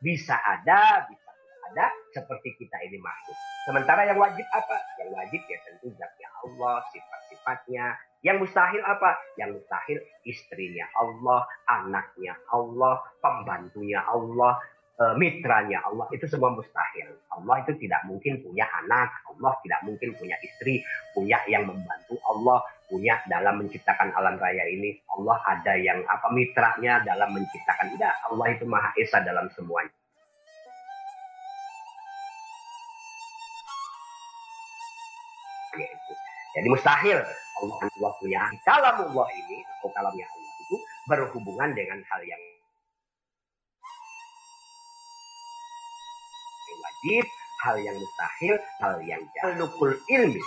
Bisa 0.00 0.36
ada, 0.40 1.04
bisa 1.06 1.28
tidak 1.28 1.64
ada, 1.72 1.86
seperti 2.16 2.56
kita 2.56 2.76
ini 2.88 2.98
makhluk. 2.98 3.36
Sementara 3.68 4.08
yang 4.08 4.16
wajib 4.16 4.46
apa? 4.50 4.76
Yang 4.96 5.10
wajib 5.12 5.40
ya 5.44 5.58
tentu 5.68 5.86
zatnya 5.94 6.28
Allah, 6.40 6.80
sifat-sifatnya, 6.88 7.84
yang 8.20 8.36
mustahil 8.36 8.84
apa? 8.84 9.16
Yang 9.40 9.60
mustahil 9.60 9.98
istrinya 10.28 10.84
Allah, 11.00 11.40
anaknya 11.68 12.36
Allah, 12.52 13.00
pembantunya 13.24 14.04
Allah, 14.04 14.60
e, 15.00 15.04
mitranya 15.16 15.80
Allah. 15.88 16.04
Itu 16.12 16.28
semua 16.28 16.52
mustahil. 16.52 17.16
Allah 17.32 17.64
itu 17.64 17.72
tidak 17.80 18.04
mungkin 18.04 18.44
punya 18.44 18.68
anak. 18.84 19.08
Allah 19.24 19.56
tidak 19.64 19.80
mungkin 19.88 20.12
punya 20.20 20.36
istri. 20.44 20.84
Punya 21.16 21.40
yang 21.48 21.64
membantu 21.64 22.20
Allah. 22.28 22.60
Punya 22.90 23.22
dalam 23.30 23.62
menciptakan 23.62 24.10
alam 24.18 24.34
raya 24.36 24.66
ini. 24.66 24.98
Allah 25.14 25.38
ada 25.46 25.78
yang 25.78 26.02
apa 26.10 26.26
mitranya 26.34 26.98
dalam 27.06 27.30
menciptakan. 27.30 27.94
Tidak. 27.94 28.14
Allah 28.34 28.46
itu 28.50 28.66
Maha 28.66 28.90
Esa 28.98 29.22
dalam 29.22 29.46
semuanya. 29.54 29.94
Jadi 36.50 36.66
mustahil 36.66 37.22
Allah 37.62 37.76
Allah 37.78 38.12
punya 38.18 38.42
kalamullah 38.66 39.28
ini 39.38 39.62
atau 39.78 39.88
kalamnya 39.94 40.26
Allah 40.26 40.52
itu 40.66 40.76
berhubungan 41.06 41.70
dengan 41.78 42.02
hal 42.10 42.20
yang 42.26 42.42
wajib, 47.00 47.24
hal 47.64 47.76
yang 47.80 47.96
mustahil, 47.96 48.54
hal 48.84 48.94
yang 49.08 49.22
jalukul 49.40 49.94
ilmi. 50.12 50.42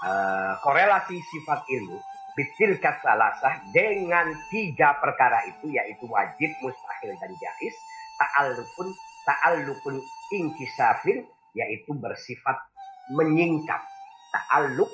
Uh, 0.00 0.56
korelasi 0.64 1.20
sifat 1.20 1.60
ilmu 1.68 2.00
bitil 2.32 2.80
kasalasah 2.80 3.68
dengan 3.68 4.32
tiga 4.48 4.96
perkara 4.96 5.44
itu 5.44 5.68
yaitu 5.68 6.08
wajib, 6.08 6.48
mustahil 6.64 7.12
dan 7.20 7.32
jais 7.36 7.76
ta'allukun 8.16 8.88
ta'allukun 9.28 10.00
inkisafin 10.32 11.28
yaitu 11.52 11.92
bersifat 12.00 12.56
menyingkap. 13.12 13.84
Ta'alluk 14.32 14.88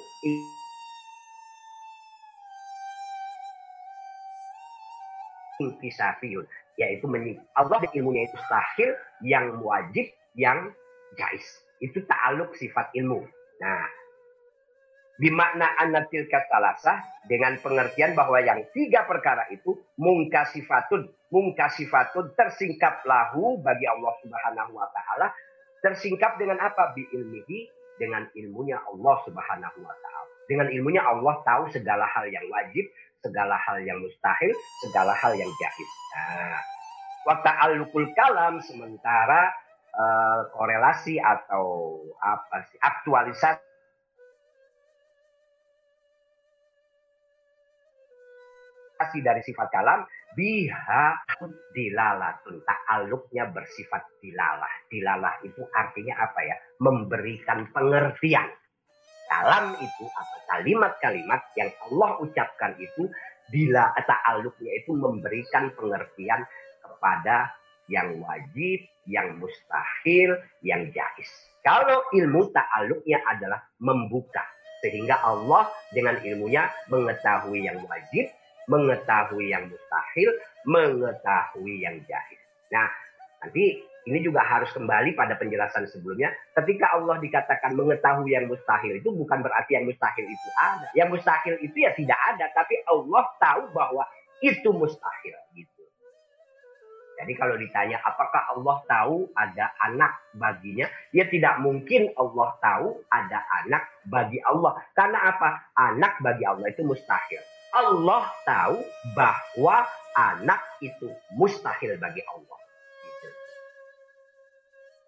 intisafiyun 5.63 6.51
yaitu 6.83 7.07
Allah 7.55 7.79
dan 7.79 7.93
ilmunya 7.95 8.27
itu 8.27 8.39
sahil 8.51 8.91
yang 9.23 9.63
wajib 9.63 10.11
yang 10.35 10.75
jais. 11.15 11.47
Itu 11.79 12.03
ta'aluk 12.11 12.59
sifat 12.59 12.91
ilmu. 12.97 13.23
Nah 13.63 13.87
bimakna 15.17 15.67
anatil 15.81 16.29
katalasa 16.29 17.01
dengan 17.27 17.57
pengertian 17.61 18.13
bahwa 18.13 18.39
yang 18.41 18.63
tiga 18.73 19.09
perkara 19.09 19.49
itu 19.49 19.77
mungkasifatun 19.97 21.09
mungkasifatun 21.33 22.37
tersingkap 22.39 23.03
lahu 23.09 23.59
bagi 23.61 23.89
Allah 23.89 24.13
Subhanahu 24.23 24.73
wa 24.77 24.89
taala. 24.93 25.33
Tersingkap 25.85 26.41
dengan 26.41 26.59
apa? 26.63 26.97
Bi 26.97 27.05
ilmihi 27.13 27.69
dengan 28.01 28.29
ilmunya 28.37 28.81
Allah 28.81 29.17
Subhanahu 29.25 29.79
wa 29.83 29.95
taala. 30.01 30.31
Dengan 30.47 30.71
ilmunya 30.71 31.03
Allah 31.03 31.43
tahu 31.43 31.67
segala 31.75 32.07
hal 32.07 32.31
yang 32.31 32.47
wajib 32.47 32.87
segala 33.27 33.59
hal 33.59 33.83
yang 33.83 33.99
mustahil, 33.99 34.55
segala 34.87 35.11
hal 35.19 35.35
yang 35.35 35.51
jahil. 35.59 35.89
Nah, 36.15 36.59
waktu 37.27 37.51
alukul 37.51 38.07
kalam 38.15 38.63
sementara 38.63 39.51
uh, 39.91 40.47
korelasi 40.55 41.19
atau 41.19 41.99
apa 42.23 42.63
sih 42.71 42.79
aktualisasi 42.79 43.67
dari 49.23 49.43
sifat 49.45 49.69
kalam 49.73 50.05
biha 50.37 51.05
dilalatun 51.73 52.61
ta'aluknya 52.65 53.49
bersifat 53.53 54.05
dilalah 54.21 54.73
dilalah 54.93 55.35
itu 55.45 55.65
artinya 55.73 56.21
apa 56.21 56.41
ya 56.45 56.57
memberikan 56.81 57.69
pengertian 57.73 58.49
kalam 59.27 59.75
itu 59.81 60.05
atau 60.07 60.39
kalimat-kalimat 60.55 61.41
yang 61.59 61.71
Allah 61.91 62.11
ucapkan 62.23 62.73
itu 62.79 63.11
bila 63.51 63.95
ta'aluknya 63.95 64.73
itu 64.83 64.93
memberikan 64.95 65.71
pengertian 65.75 66.43
kepada 66.83 67.55
yang 67.87 68.19
wajib, 68.19 68.83
yang 69.07 69.39
mustahil, 69.39 70.43
yang 70.63 70.91
jais. 70.91 71.31
Kalau 71.63 72.03
ilmu 72.15 72.51
ta'aluknya 72.51 73.23
adalah 73.27 73.63
membuka. 73.83 74.43
Sehingga 74.83 75.19
Allah 75.25 75.73
dengan 75.91 76.21
ilmunya 76.21 76.69
mengetahui 76.93 77.65
yang 77.65 77.81
wajib, 77.87 78.29
mengetahui 78.67 79.51
yang 79.51 79.67
mustahil, 79.71 80.31
mengetahui 80.67 81.75
yang 81.83 81.97
jais. 82.07 82.41
Nah, 82.71 82.91
nanti 83.43 83.83
ini 84.07 84.23
juga 84.23 84.47
harus 84.47 84.71
kembali 84.71 85.19
pada 85.19 85.35
penjelasan 85.35 85.91
sebelumnya. 85.91 86.31
Ketika 86.55 86.95
Allah 86.95 87.19
dikatakan 87.19 87.75
mengetahui 87.75 88.31
yang 88.31 88.47
mustahil 88.47 89.03
itu 89.03 89.11
bukan 89.11 89.43
berarti 89.43 89.75
yang 89.75 89.87
mustahil 89.87 90.27
itu 90.27 90.49
ada. 90.55 90.87
Yang 90.95 91.09
mustahil 91.19 91.55
itu 91.59 91.77
ya 91.83 91.91
tidak 91.95 92.19
ada, 92.35 92.47
tapi 92.55 92.79
Allah 92.87 93.25
tahu 93.43 93.63
bahwa 93.75 94.07
itu 94.39 94.71
mustahil 94.71 95.35
gitu. 95.59 95.83
Jadi 97.17 97.33
kalau 97.33 97.57
ditanya 97.57 97.97
apakah 98.05 98.53
Allah 98.53 98.77
tahu 98.85 99.27
ada 99.33 99.73
anak 99.89 100.13
baginya, 100.37 100.87
ya 101.17 101.25
tidak 101.27 101.59
mungkin 101.65 102.13
Allah 102.15 102.55
tahu 102.61 103.03
ada 103.09 103.41
anak 103.65 103.89
bagi 104.07 104.39
Allah. 104.45 104.77
Karena 104.93 105.35
apa? 105.35 105.73
Anak 105.75 106.21
bagi 106.21 106.45
Allah 106.45 106.69
itu 106.69 106.85
mustahil. 106.85 107.56
Allah 107.77 108.33
tahu 108.49 108.81
bahwa 109.13 109.85
anak 110.17 110.61
itu 110.81 111.13
mustahil 111.37 112.01
bagi 112.01 112.25
Allah. 112.25 112.59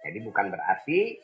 Jadi 0.04 0.18
bukan 0.20 0.52
berarti 0.52 1.16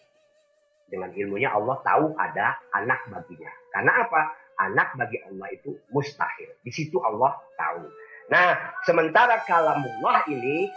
dengan 0.88 1.12
ilmunya 1.12 1.52
Allah 1.52 1.76
tahu 1.84 2.16
ada 2.16 2.56
anak 2.72 3.04
baginya. 3.12 3.52
Karena 3.72 3.92
apa? 4.08 4.20
Anak 4.54 4.96
bagi 4.96 5.20
Allah 5.20 5.52
itu 5.52 5.76
mustahil. 5.92 6.48
Di 6.64 6.72
situ 6.72 6.96
Allah 7.02 7.36
tahu. 7.60 7.84
Nah, 8.32 8.56
sementara 8.88 9.42
kalamullah 9.44 10.24
ini 10.32 10.70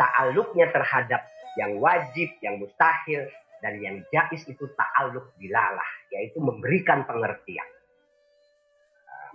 ta'aluknya 0.00 0.72
terhadap 0.74 1.22
yang 1.58 1.78
wajib, 1.78 2.30
yang 2.42 2.58
mustahil, 2.58 3.26
dan 3.58 3.82
yang 3.82 4.02
jais 4.14 4.42
itu 4.46 4.64
ta'aluk 4.74 5.34
dilalah, 5.38 5.90
yaitu 6.14 6.38
memberikan 6.38 7.02
pengertian. 7.06 7.66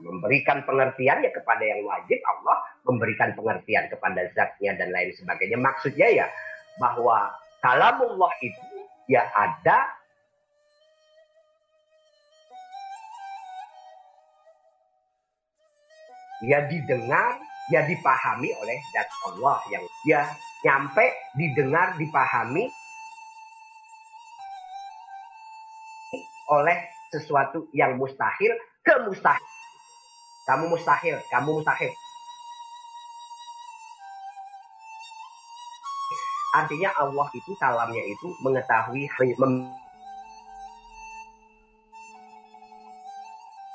Memberikan 0.02 0.66
pengertian 0.66 1.22
ya 1.22 1.32
kepada 1.34 1.62
yang 1.62 1.86
wajib, 1.86 2.18
Allah 2.26 2.58
memberikan 2.88 3.36
pengertian 3.38 3.92
kepada 3.92 4.30
zatnya 4.34 4.74
dan 4.78 4.90
lain 4.90 5.12
sebagainya. 5.14 5.58
Maksudnya 5.60 6.08
ya 6.10 6.28
bahwa 6.82 7.30
kalamullah 7.62 8.34
itu 8.42 8.64
ya 9.12 9.28
ada 9.36 9.86
ya 16.44 16.60
didengar, 16.68 17.40
ya 17.72 17.88
dipahami 17.88 18.50
oleh 18.52 18.78
zat 18.92 19.10
Allah 19.32 19.58
yang 19.72 19.84
ya 20.04 20.22
nyampe 20.64 21.06
didengar, 21.40 21.96
dipahami 21.96 22.68
oleh 26.52 26.78
sesuatu 27.10 27.70
yang 27.72 27.96
mustahil 27.96 28.54
ke 28.84 28.94
mustahil. 29.08 29.53
Kamu 30.44 30.68
mustahil, 30.68 31.16
kamu 31.32 31.50
mustahil. 31.60 31.92
Artinya 36.54 36.94
Allah 37.00 37.28
itu 37.34 37.52
salamnya 37.58 38.04
itu 38.06 38.28
mengetahui 38.46 39.10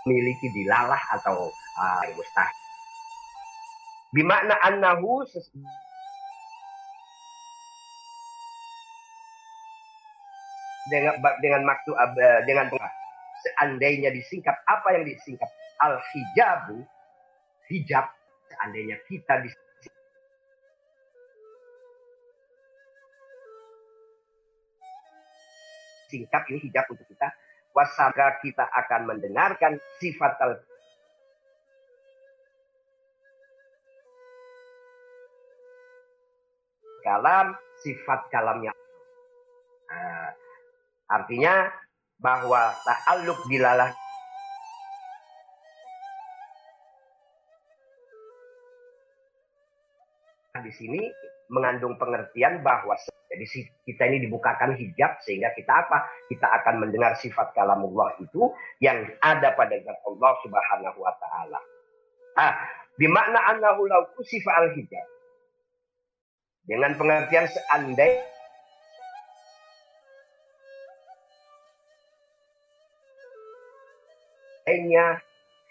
memiliki 0.07 0.46
dilalah 0.54 1.00
atau 1.18 1.50
uh, 1.76 2.04
mustahil. 2.14 2.57
Bimakna 4.09 4.57
annahu 4.64 5.20
dengan 10.88 11.20
dengan 11.44 11.62
maksud 11.68 11.92
ah, 11.92 12.09
dengan 12.48 12.72
seandainya 13.44 14.09
disingkat 14.11 14.57
apa 14.64 14.96
yang 14.96 15.04
disingkat 15.04 15.48
al 15.79 16.03
hijabu 16.12 16.83
hijab 17.71 18.07
seandainya 18.51 18.97
kita 19.07 19.35
disingkat 26.09 26.43
ini 26.51 26.59
hijab 26.67 26.85
untuk 26.91 27.07
kita 27.07 27.31
wasaka 27.77 28.41
kita 28.43 28.64
akan 28.67 29.07
mendengarkan 29.14 29.79
sifat 30.03 30.35
al 30.43 30.59
kalam 37.09 37.57
sifat 37.81 38.29
kalamnya. 38.29 38.75
Nah, 39.88 40.31
artinya 41.09 41.73
bahwa 42.21 42.75
ta'alluq 42.85 43.49
dilalah 43.49 43.95
di 50.62 50.73
sini 50.75 51.03
mengandung 51.49 51.97
pengertian 51.97 52.61
bahwa 52.61 52.94
jadi 53.29 53.44
kita 53.85 54.03
ini 54.09 54.25
dibukakan 54.25 54.73
hijab 54.75 55.21
sehingga 55.21 55.53
kita 55.53 55.68
apa? 55.68 56.09
Kita 56.33 56.49
akan 56.49 56.81
mendengar 56.81 57.12
sifat 57.21 57.53
kalamullah 57.53 58.16
itu 58.25 58.51
yang 58.81 59.05
ada 59.21 59.53
pada 59.53 59.77
zat 59.85 59.99
Allah 60.09 60.33
Subhanahu 60.42 60.99
wa 61.05 61.12
taala. 61.21 61.61
Ah, 62.40 62.57
bimakna 62.97 63.38
annahu 63.53 63.85
law 63.85 64.09
kusifa 64.16 64.49
al 64.49 64.73
hijab. 64.73 65.07
Dengan 66.68 66.97
pengertian 67.01 67.49
seandainya 67.49 68.25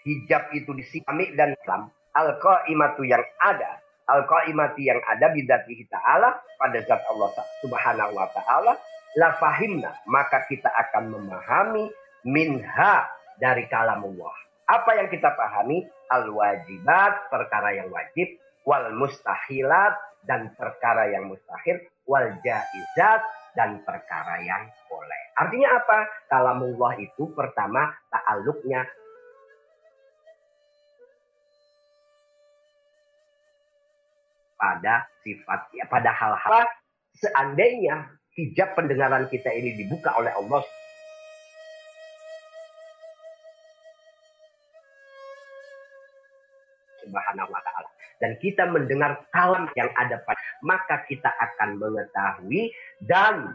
hijab 0.02 0.50
itu 0.54 0.74
disipami 0.74 1.34
dan 1.38 1.54
Islam 1.54 1.90
al-qaimatu 2.18 3.06
yang 3.06 3.22
ada 3.38 3.78
al-qaimati 4.08 4.88
yang 4.88 5.00
ada 5.04 5.30
bidatihi 5.32 5.84
ta'ala 5.92 6.40
pada 6.56 6.78
zat 6.84 7.04
Allah 7.12 7.30
subhanahu 7.60 8.12
wa 8.16 8.26
ta'ala 8.32 8.72
la 9.16 9.30
fahimna 9.36 9.92
maka 10.08 10.44
kita 10.48 10.68
akan 10.68 11.12
memahami 11.12 11.88
minha 12.24 13.08
dari 13.38 13.68
kalamullah 13.68 14.34
apa 14.68 14.90
yang 15.00 15.08
kita 15.08 15.32
pahami 15.32 15.84
al 16.12 16.28
wajibat 16.28 17.32
perkara 17.32 17.76
yang 17.76 17.88
wajib 17.88 18.28
wal 18.68 18.88
mustahilat 18.96 19.96
dan 20.28 20.52
perkara 20.60 21.08
yang 21.08 21.28
mustahil 21.28 21.80
wal 22.04 22.28
jaizat 22.44 23.24
dan 23.56 23.80
perkara 23.82 24.44
yang 24.44 24.68
boleh. 24.86 25.22
Artinya 25.40 25.82
apa? 25.82 25.98
Kalamullah 26.28 27.00
itu 27.00 27.32
pertama 27.32 27.90
ta'aluknya 28.12 28.84
pada 34.58 35.06
sifat 35.22 35.70
ya 35.72 35.86
pada 35.86 36.10
hal-hal 36.10 36.66
seandainya 37.14 38.10
hijab 38.34 38.74
pendengaran 38.74 39.30
kita 39.30 39.48
ini 39.54 39.78
dibuka 39.78 40.10
oleh 40.18 40.34
Allah 40.34 40.62
Subhanahu 47.06 47.48
wa 47.54 47.62
taala 47.62 47.88
dan 48.18 48.34
kita 48.42 48.66
mendengar 48.66 49.22
kalam 49.30 49.70
yang 49.78 49.88
ada 49.94 50.18
pada 50.26 50.42
maka 50.62 51.06
kita 51.06 51.30
akan 51.30 51.78
mengetahui 51.78 52.74
dan 53.06 53.54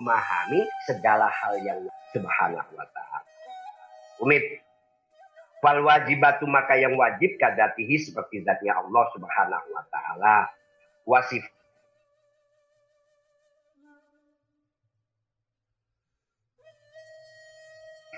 memahami 0.00 0.64
segala 0.88 1.28
hal 1.28 1.54
yang 1.60 1.80
subhanahu 2.16 2.70
wa 2.72 2.86
ta'ala. 2.88 3.20
Umid. 4.24 4.67
Fal 5.58 5.82
wajibatu 5.82 6.46
maka 6.46 6.78
yang 6.78 6.94
wajib 6.94 7.34
kadatihi 7.38 7.98
seperti 7.98 8.46
zatnya 8.46 8.78
Allah 8.78 9.04
subhanahu 9.14 9.68
wa 9.74 9.84
ta'ala. 9.90 10.36
Wasif 11.02 11.42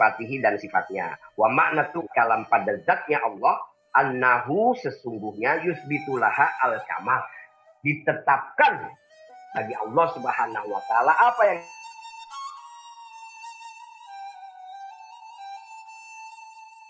sifatihi 0.00 0.40
dan 0.40 0.56
sifatnya. 0.56 1.20
Wa 1.36 1.52
makna 1.52 1.92
tu 1.92 2.08
kalam 2.16 2.48
pada 2.48 2.80
zatnya 2.88 3.20
Allah 3.20 3.60
annahu 3.92 4.72
sesungguhnya 4.80 5.60
yusbitulaha 5.68 6.64
al 6.64 6.80
kamal 6.88 7.20
ditetapkan 7.84 8.88
bagi 9.52 9.74
Allah 9.76 10.06
Subhanahu 10.16 10.66
wa 10.72 10.80
taala 10.88 11.12
apa 11.12 11.42
yang 11.52 11.60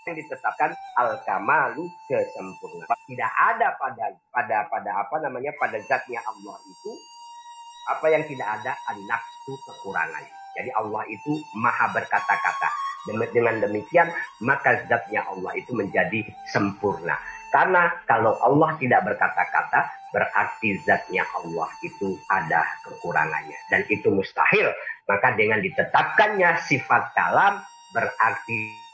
yang 0.07 0.17
ditetapkan 0.17 0.73
al 0.97 1.21
kamalu 1.25 1.85
kesempurnaan. 2.09 2.97
Tidak 3.05 3.31
ada 3.31 3.77
pada 3.77 4.05
pada 4.33 4.57
pada 4.65 4.91
apa 5.05 5.15
namanya 5.21 5.53
pada 5.61 5.77
zatnya 5.85 6.21
Allah 6.25 6.57
itu 6.65 6.91
apa 7.89 8.05
yang 8.09 8.23
tidak 8.25 8.47
ada 8.61 8.73
an-nafsu 8.93 9.53
kekurangan. 9.69 10.25
Jadi 10.57 10.69
Allah 10.75 11.03
itu 11.09 11.41
maha 11.57 11.89
berkata-kata. 11.93 12.69
Dengan 13.33 13.57
demikian, 13.57 14.13
maka 14.45 14.85
zatnya 14.85 15.25
Allah 15.25 15.57
itu 15.57 15.73
menjadi 15.73 16.21
sempurna. 16.53 17.17
Karena 17.49 17.89
kalau 18.05 18.37
Allah 18.45 18.77
tidak 18.77 19.01
berkata-kata, 19.09 19.89
berarti 20.13 20.77
zatnya 20.85 21.25
Allah 21.33 21.65
itu 21.81 22.13
ada 22.29 22.61
kekurangannya. 22.85 23.57
Dan 23.73 23.89
itu 23.89 24.13
mustahil. 24.13 24.69
Maka 25.09 25.33
dengan 25.33 25.65
ditetapkannya 25.65 26.61
sifat 26.69 27.17
kalam, 27.17 27.57
berarti 27.89 28.90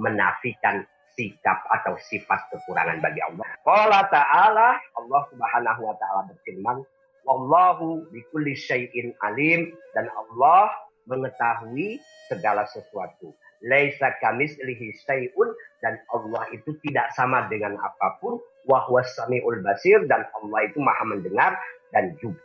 menafikan 0.00 0.84
sikap 1.16 1.64
atau 1.72 1.96
sifat 1.96 2.52
kekurangan 2.52 3.00
bagi 3.00 3.24
Allah. 3.24 3.46
Allah 3.64 4.04
Ta'ala, 4.12 4.68
Allah 4.76 5.22
Subhanahu 5.32 5.80
wa 5.88 5.96
taala 5.96 6.28
berfirman, 6.28 6.84
Wallahu 7.26 8.06
bikulli 8.14 8.54
syai'in 8.54 9.10
alim 9.26 9.74
dan 9.98 10.06
Allah 10.14 10.70
mengetahui 11.10 11.98
segala 12.30 12.62
sesuatu. 12.70 13.34
Laisa 13.66 14.14
kamislihi 14.22 14.94
syai'un 15.02 15.50
dan 15.82 15.98
Allah 16.14 16.46
itu 16.54 16.70
tidak 16.86 17.10
sama 17.18 17.50
dengan 17.50 17.74
apa 17.82 18.22
pun. 18.22 18.38
Wahwa 18.70 19.02
sami'ul 19.02 19.62
basir 19.62 20.06
dan 20.06 20.22
Allah 20.38 20.70
itu 20.70 20.78
maha 20.78 21.02
mendengar 21.06 21.58
dan 21.90 22.14
juga 22.22 22.38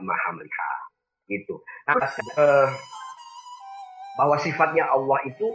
maha 0.00 0.30
melihat. 0.36 0.69
Gitu. 1.30 1.62
Nah, 1.86 1.94
eh, 2.42 2.68
bahwa 4.18 4.36
sifatnya 4.42 4.90
Allah 4.90 5.22
itu 5.30 5.46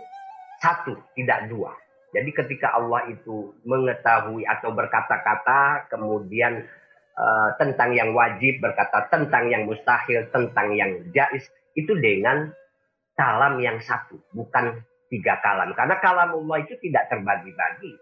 satu, 0.63 0.95
tidak 1.19 1.51
dua. 1.51 1.75
Jadi 2.15 2.31
ketika 2.31 2.79
Allah 2.79 3.11
itu 3.11 3.51
mengetahui 3.67 4.47
atau 4.47 4.71
berkata-kata 4.71 5.91
kemudian 5.91 6.63
uh, 7.19 7.49
tentang 7.59 7.91
yang 7.91 8.15
wajib, 8.15 8.63
berkata 8.63 9.11
tentang 9.11 9.51
yang 9.51 9.67
mustahil, 9.67 10.23
tentang 10.31 10.71
yang 10.79 11.11
jais, 11.11 11.43
itu 11.75 11.91
dengan 11.99 12.55
kalam 13.19 13.59
yang 13.59 13.83
satu, 13.83 14.15
bukan 14.31 14.79
tiga 15.11 15.43
kalam. 15.43 15.75
Karena 15.75 15.99
kalam 15.99 16.39
Allah 16.39 16.57
itu 16.63 16.79
tidak 16.79 17.11
terbagi-bagi. 17.11 17.93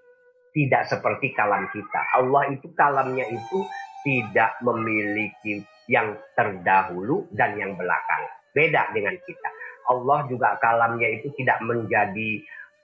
Tidak 0.54 0.86
seperti 0.86 1.34
kalam 1.34 1.66
kita. 1.74 2.02
Allah 2.14 2.54
itu 2.54 2.70
kalamnya 2.78 3.26
itu 3.26 3.60
tidak 4.06 4.54
memiliki 4.62 5.66
yang 5.88 6.16
terdahulu 6.38 7.28
dan 7.36 7.56
yang 7.60 7.76
belakang. 7.76 8.24
Beda 8.54 8.94
dengan 8.94 9.18
kita. 9.20 9.50
Allah 9.90 10.24
juga 10.32 10.56
kalamnya 10.64 11.10
itu 11.20 11.34
tidak 11.36 11.60
menjadi 11.66 12.40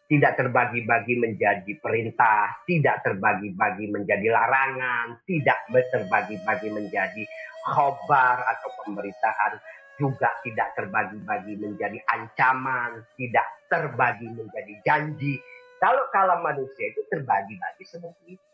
tidak 0.10 0.42
terbagi-bagi 0.42 1.22
menjadi 1.22 1.72
perintah, 1.78 2.66
tidak 2.66 3.06
terbagi-bagi 3.06 3.94
menjadi 3.94 4.26
larangan, 4.34 5.22
tidak 5.30 5.62
terbagi-bagi 5.70 6.70
menjadi 6.74 7.24
khobar 7.70 8.42
atau 8.42 8.70
pemberitaan, 8.82 9.62
juga 10.02 10.34
tidak 10.42 10.74
terbagi-bagi 10.74 11.62
menjadi 11.62 12.02
ancaman, 12.10 13.06
tidak 13.22 13.46
terbagi 13.70 14.34
menjadi 14.34 14.74
janji. 14.82 15.38
Kalau 15.78 16.10
kalam 16.10 16.42
manusia 16.42 16.90
itu 16.90 17.06
terbagi-bagi 17.14 17.86
seperti 17.86 18.34
itu. 18.34 18.49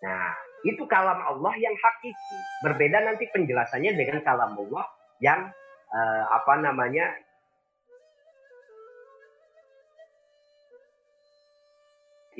Nah, 0.00 0.32
itu 0.64 0.82
kalam 0.88 1.20
Allah 1.20 1.54
yang 1.60 1.76
hakiki. 1.76 2.38
Berbeda 2.64 3.04
nanti 3.04 3.28
penjelasannya 3.32 3.92
dengan 3.96 4.18
kalam 4.24 4.56
Allah 4.56 4.84
yang 5.20 5.40
uh, 5.92 6.24
apa 6.32 6.54
namanya 6.60 7.12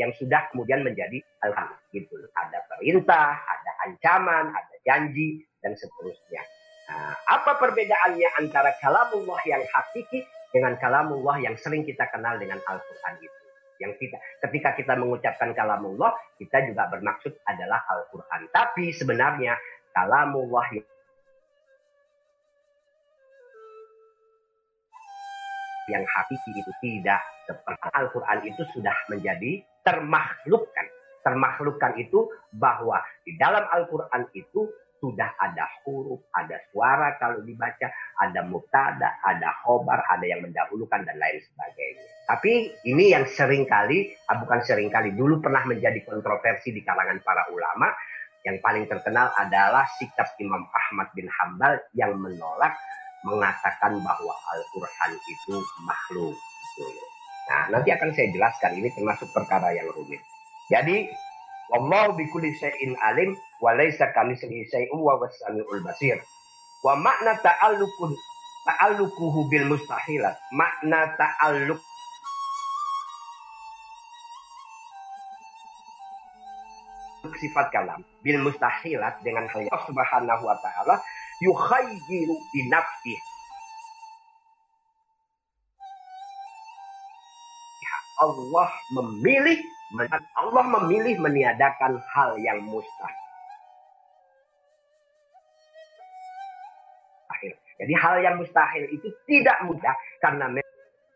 yang 0.01 0.13
sudah 0.17 0.49
kemudian 0.49 0.81
menjadi 0.81 1.21
alham 1.45 1.69
gitu. 1.93 2.17
Ada 2.33 2.65
perintah, 2.65 3.37
ada 3.37 3.71
ancaman, 3.85 4.49
ada 4.49 4.77
janji 4.89 5.45
dan 5.61 5.77
seterusnya. 5.77 6.41
Nah, 6.91 7.15
apa 7.29 7.61
perbedaannya 7.61 8.29
antara 8.41 8.73
kalamullah 8.81 9.41
yang 9.45 9.63
hakiki 9.63 10.25
dengan 10.51 10.75
kalamullah 10.81 11.39
yang 11.39 11.55
sering 11.61 11.85
kita 11.85 12.09
kenal 12.09 12.41
dengan 12.41 12.59
Al-Quran 12.65 13.15
itu? 13.21 13.41
Yang 13.81 13.93
tidak 13.97 14.21
ketika 14.45 14.71
kita 14.77 14.93
mengucapkan 15.01 15.57
kalamullah, 15.57 16.13
kita 16.37 16.69
juga 16.69 16.93
bermaksud 16.93 17.33
adalah 17.49 17.81
Al-Qur'an. 17.89 18.53
Tapi 18.53 18.93
sebenarnya 18.93 19.57
kalamullah 19.97 20.69
yang 25.91 26.07
hakiki 26.07 26.55
itu 26.55 26.73
tidak 26.79 27.21
seperti 27.51 27.89
Al-Quran 27.91 28.39
itu 28.47 28.63
sudah 28.71 28.95
menjadi 29.11 29.67
termakhlukkan. 29.83 30.87
Termakhlukkan 31.21 31.93
itu 32.01 32.33
bahwa 32.57 33.03
di 33.27 33.37
dalam 33.37 33.67
Al-Quran 33.69 34.25
itu 34.33 34.71
sudah 35.01 35.33
ada 35.41 35.65
huruf, 35.83 36.21
ada 36.37 36.61
suara 36.71 37.17
kalau 37.17 37.41
dibaca, 37.41 37.89
ada 38.21 38.41
muktada, 38.45 39.17
ada 39.25 39.49
khobar, 39.65 40.05
ada 40.07 40.23
yang 40.29 40.45
mendahulukan 40.45 41.03
dan 41.09 41.17
lain 41.17 41.41
sebagainya. 41.41 42.05
Tapi 42.29 42.53
ini 42.87 43.11
yang 43.11 43.25
sering 43.27 43.65
kali, 43.67 44.13
ah, 44.29 44.39
bukan 44.39 44.61
sering 44.63 44.93
kali, 44.93 45.17
dulu 45.17 45.41
pernah 45.41 45.65
menjadi 45.65 46.05
kontroversi 46.05 46.71
di 46.71 46.85
kalangan 46.85 47.19
para 47.25 47.49
ulama. 47.51 47.91
Yang 48.41 48.57
paling 48.65 48.85
terkenal 48.89 49.29
adalah 49.37 49.85
sikap 50.01 50.33
Imam 50.41 50.65
Ahmad 50.73 51.13
bin 51.13 51.29
Hambal 51.29 51.77
yang 51.93 52.17
menolak 52.17 52.73
mengatakan 53.25 54.01
bahwa 54.01 54.33
Al-Quran 54.57 55.13
itu 55.29 55.61
makhluk. 55.85 56.37
Nah, 57.53 57.69
nanti 57.69 57.93
akan 57.93 58.15
saya 58.17 58.33
jelaskan 58.33 58.81
ini 58.81 58.89
termasuk 58.97 59.29
perkara 59.37 59.77
yang 59.77 59.91
rumit. 59.93 60.23
Jadi, 60.73 61.11
Wallahu 61.71 62.19
bikulli 62.19 62.51
alim 62.99 63.31
wa 63.61 63.77
laisa 63.77 64.13
kamitslihi 64.13 64.67
syai'un 64.73 65.01
wa 65.01 65.21
wasamiul 65.21 65.85
basir. 65.85 66.17
Wa 66.81 66.97
makna 66.97 67.37
ta'alluqun 67.39 68.13
ta'alluquhu 68.65 69.49
bil 69.53 69.69
mustahilat. 69.69 70.37
Makna 70.53 71.13
ta'alluq 71.15 71.81
sifat 77.41 77.73
kalam 77.73 78.01
bil 78.25 78.41
mustahilat 78.41 79.21
dengan 79.25 79.49
hal 79.49 79.65
subhanahu 79.89 80.43
wa 80.45 80.57
ta'ala 80.61 81.01
yukhayyiru 81.41 82.37
bi 82.53 82.69
Allah 88.21 88.69
memilih 88.93 89.59
Allah 90.37 90.65
memilih 90.77 91.25
meniadakan 91.25 91.97
hal 92.13 92.37
yang 92.37 92.61
mustahil. 92.69 93.30
Jadi 97.81 97.93
hal 97.97 98.17
yang 98.21 98.37
mustahil 98.37 98.85
itu 98.93 99.09
tidak 99.25 99.57
mudah 99.65 99.97
karena 100.21 100.53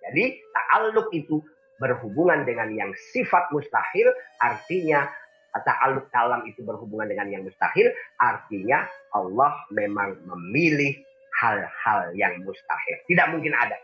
jadi 0.04 0.24
ta'aluk 0.52 1.12
itu 1.12 1.44
berhubungan 1.76 2.44
dengan 2.48 2.72
yang 2.72 2.90
sifat 3.12 3.52
mustahil 3.52 4.08
artinya 4.40 5.08
ta'aluk 5.52 6.08
kalam 6.08 6.42
itu 6.48 6.64
berhubungan 6.64 7.06
dengan 7.06 7.28
yang 7.28 7.42
mustahil 7.44 7.92
artinya 8.16 8.88
Allah 9.12 9.52
memang 9.70 10.18
memilih 10.24 10.98
hal-hal 11.38 12.14
yang 12.14 12.42
mustahil. 12.42 12.96
Tidak 13.06 13.26
mungkin 13.34 13.54
ada. 13.54 13.78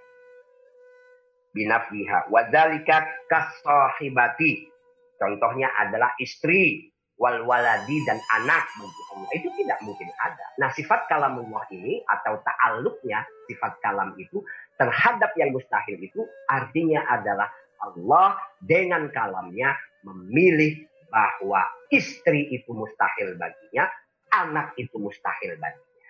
Binafiha. 1.50 2.30
Wadhalika 2.30 3.06
kasahibati. 3.26 4.70
Contohnya 5.18 5.68
adalah 5.76 6.14
istri, 6.22 6.89
wal 7.20 7.44
waladi 7.44 8.00
dan 8.08 8.16
anak 8.40 8.64
bagi 8.80 9.02
Allah. 9.12 9.30
Itu 9.36 9.48
tidak 9.60 9.78
mungkin 9.84 10.08
ada. 10.16 10.46
Nah 10.56 10.72
sifat 10.72 11.04
kalamullah 11.04 11.68
ini 11.68 12.00
atau 12.08 12.40
ta'aluknya 12.40 13.20
sifat 13.44 13.76
kalam 13.84 14.16
itu 14.16 14.40
terhadap 14.80 15.36
yang 15.36 15.52
mustahil 15.52 16.00
itu 16.00 16.24
artinya 16.48 17.04
adalah 17.12 17.52
Allah 17.84 18.40
dengan 18.64 19.12
kalamnya 19.12 19.76
memilih 20.00 20.88
bahwa 21.12 21.60
istri 21.92 22.48
itu 22.54 22.72
mustahil 22.72 23.36
baginya, 23.36 23.84
anak 24.32 24.72
itu 24.80 24.96
mustahil 24.96 25.60
baginya. 25.60 26.08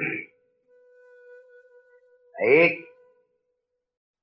Baik. 2.36 2.72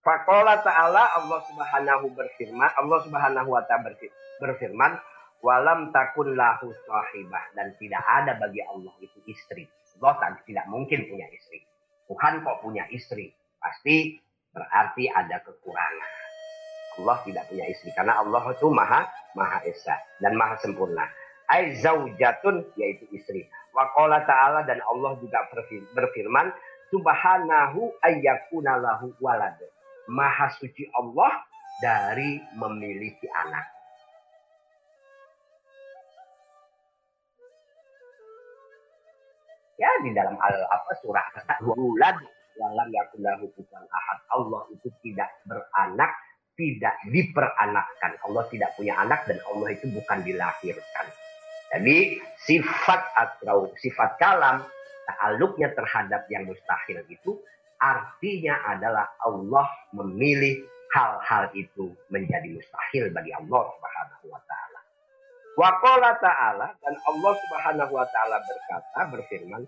Fakola 0.05 0.63
ta'ala 0.63 1.19
Allah 1.19 1.39
subhanahu 1.51 2.15
berfirman, 2.15 2.69
Allah 2.79 2.99
subhanahu 3.03 3.49
wa 3.51 3.63
ta'ala 3.67 3.91
berfirman, 4.39 4.95
walam 5.41 5.89
takun 5.91 6.33
lahu 6.37 6.71
sahibah. 6.85 7.43
Dan 7.53 7.73
tidak 7.81 8.03
ada 8.03 8.37
bagi 8.37 8.61
Allah 8.65 8.93
itu 9.03 9.19
istri. 9.27 9.65
Allah 9.97 10.37
tidak 10.45 10.65
mungkin 10.69 11.09
punya 11.09 11.25
istri. 11.33 11.63
Tuhan 12.07 12.45
kok 12.45 12.61
punya 12.61 12.85
istri? 12.93 13.33
Pasti 13.57 14.17
berarti 14.53 15.09
ada 15.09 15.41
kekurangan. 15.43 16.11
Allah 16.97 17.17
tidak 17.25 17.43
punya 17.49 17.65
istri. 17.69 17.89
Karena 17.93 18.21
Allah 18.21 18.43
itu 18.53 18.67
maha, 18.69 19.05
maha 19.33 19.59
esa. 19.65 19.97
Dan 20.21 20.37
maha 20.37 20.57
sempurna 20.61 21.05
ay 21.47 21.79
zaujatun 21.79 22.67
yaitu 22.75 23.07
istri. 23.15 23.47
Wa 23.71 23.87
qala 23.95 24.23
ta'ala 24.27 24.67
dan 24.67 24.83
Allah 24.83 25.15
juga 25.19 25.47
berfirman 25.95 26.51
subhanahu 26.91 27.95
ayyakuna 28.03 28.79
lahu 28.79 29.11
walad. 29.23 29.55
Maha 30.07 30.51
suci 30.55 30.87
Allah 30.95 31.43
dari 31.83 32.39
memiliki 32.55 33.27
anak. 33.31 33.76
Ya 39.77 39.91
di 40.01 40.09
dalam 40.13 40.33
al 40.41 40.57
apa 40.73 40.91
surah 41.05 41.25
walad 41.61 42.17
walam 42.57 42.89
yakun 42.89 43.21
lahu 43.21 43.45
ahad. 43.69 44.19
Allah 44.33 44.61
itu 44.73 44.89
tidak 45.05 45.29
beranak, 45.45 46.11
tidak 46.57 46.97
diperanakkan. 47.13 48.11
Allah 48.25 48.43
tidak 48.49 48.73
punya 48.73 48.97
anak 48.97 49.23
dan 49.29 49.37
Allah 49.45 49.69
itu 49.71 49.85
bukan 49.93 50.25
dilahirkan. 50.25 51.05
Jadi 51.67 52.17
sifat 52.47 53.01
atau 53.13 53.69
sifat 53.77 54.17
kalam 54.17 54.63
ta'aluknya 55.07 55.75
terhadap 55.75 56.27
yang 56.31 56.47
mustahil 56.47 57.03
itu 57.11 57.37
artinya 57.77 58.55
adalah 58.65 59.05
Allah 59.21 59.67
memilih 59.93 60.63
hal-hal 60.95 61.51
itu 61.53 61.91
menjadi 62.07 62.47
mustahil 62.55 63.11
bagi 63.11 63.31
Allah 63.35 63.63
Subhanahu 63.75 64.25
wa 64.31 64.41
taala. 64.47 64.66
Wa 65.57 65.73
ta'ala 65.81 66.69
dan 66.69 66.95
Allah 67.09 67.33
Subhanahu 67.33 67.91
wa 67.97 68.05
taala 68.13 68.37
berkata 68.45 68.99
berfirman 69.09 69.65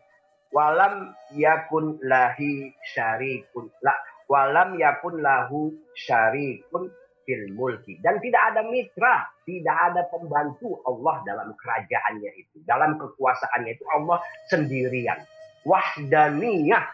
walam 0.54 1.18
yakun 1.34 1.98
lahi 2.06 2.70
syarikun 2.94 3.74
la 3.82 3.98
walam 4.30 4.78
yakun 4.78 5.18
lahu 5.18 5.74
syarikun 5.98 6.94
fil 7.26 7.46
mulki 7.58 7.98
dan 8.06 8.22
tidak 8.22 8.54
ada 8.54 8.62
mitra, 8.70 9.34
tidak 9.50 9.78
ada 9.90 10.02
pembantu 10.14 10.78
Allah 10.86 11.26
dalam 11.26 11.58
kerajaannya 11.58 12.32
itu, 12.38 12.62
dalam 12.70 12.98
kekuasaannya 13.02 13.74
itu 13.74 13.86
Allah 13.90 14.22
sendirian. 14.50 15.18
Wahdaniyah 15.66 16.86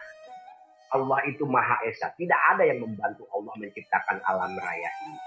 Allah 0.96 1.18
itu 1.28 1.44
Maha 1.44 1.84
Esa. 1.84 2.10
Tidak 2.16 2.40
ada 2.56 2.64
yang 2.64 2.82
membantu 2.82 3.28
Allah 3.34 3.52
menciptakan 3.60 4.24
alam 4.24 4.52
raya 4.56 4.90
ini. 5.04 5.18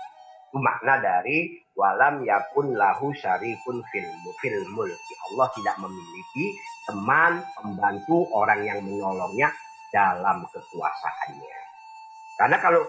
Makna 0.49 0.97
dari 0.97 1.61
walam 1.77 2.25
yakun 2.25 2.73
lahu 2.73 3.13
syarikun 3.13 3.79
fil, 3.93 4.07
fil 4.41 4.59
mulki. 4.73 5.13
Allah 5.29 5.47
tidak 5.53 5.75
memiliki 5.77 6.45
teman, 6.89 7.45
pembantu, 7.53 8.25
orang 8.33 8.65
yang 8.65 8.79
menolongnya 8.81 9.53
dalam 9.93 10.41
kekuasaannya. 10.49 11.57
Karena 12.39 12.57
kalau 12.57 12.81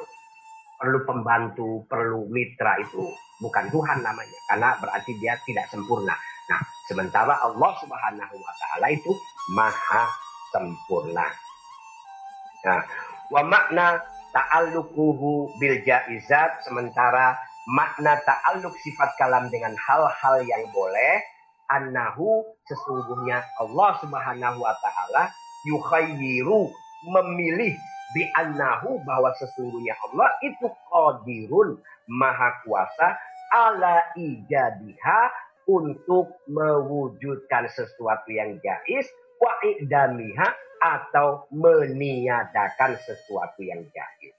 perlu 0.81 1.05
pembantu, 1.05 1.85
perlu 1.85 2.25
mitra 2.33 2.81
itu 2.81 3.05
bukan 3.45 3.69
Tuhan 3.69 4.01
namanya. 4.01 4.39
Karena 4.49 4.69
berarti 4.81 5.13
dia 5.21 5.37
tidak 5.45 5.69
sempurna. 5.69 6.17
Nah, 6.49 6.61
sementara 6.89 7.37
Allah 7.45 7.73
Subhanahu 7.79 8.35
wa 8.41 8.53
taala 8.57 8.87
itu 8.89 9.13
maha 9.53 10.09
sempurna. 10.51 11.29
Nah, 12.65 12.81
wa 13.31 13.43
makna 13.47 14.01
ta'alluquhu 14.31 15.59
bil 15.59 15.77
jaizat 15.83 16.63
sementara 16.67 17.39
makna 17.69 18.17
ta'alluq 18.25 18.73
sifat 18.81 19.17
kalam 19.21 19.53
dengan 19.53 19.77
hal-hal 19.77 20.41
yang 20.49 20.65
boleh 20.73 21.21
annahu 21.71 22.43
sesungguhnya 22.67 23.45
Allah 23.61 23.91
Subhanahu 24.01 24.59
wa 24.59 24.75
taala 24.81 25.31
yukhayyiru 25.69 26.73
memilih 27.05 27.77
bi 28.17 28.23
annahu 28.35 28.99
bahwa 29.07 29.31
sesungguhnya 29.39 29.95
Allah 30.11 30.29
itu 30.43 30.67
qadirun 30.91 31.79
maha 32.11 32.59
kuasa 32.67 33.15
ala 33.55 34.03
ijadiha 34.19 35.21
untuk 35.71 36.43
mewujudkan 36.51 37.71
sesuatu 37.71 38.31
yang 38.35 38.59
jais 38.59 39.07
wa 39.39 39.53
idamiha 39.63 40.49
atau 40.81 41.47
meniadakan 41.55 42.99
sesuatu 42.99 43.61
yang 43.63 43.87
jais. 43.95 44.35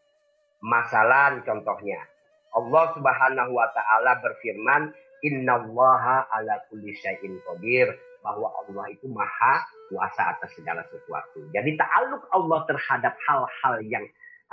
Masalah 0.59 1.39
contohnya 1.41 2.10
Allah 2.51 2.83
Subhanahu 2.97 3.51
wa 3.55 3.67
taala 3.71 4.19
berfirman 4.19 4.91
innallaha 5.23 6.27
ala 6.33 6.59
kulli 6.67 6.91
syai'in 6.97 7.39
qadir 7.47 7.91
bahwa 8.21 8.53
Allah 8.63 8.85
itu 8.93 9.09
maha 9.09 9.65
kuasa 9.89 10.37
atas 10.37 10.53
segala 10.53 10.85
sesuatu. 10.89 11.41
Jadi 11.51 11.73
ta'aluk 11.73 12.21
Allah 12.29 12.59
terhadap 12.69 13.17
hal-hal 13.25 13.75
yang 13.87 14.05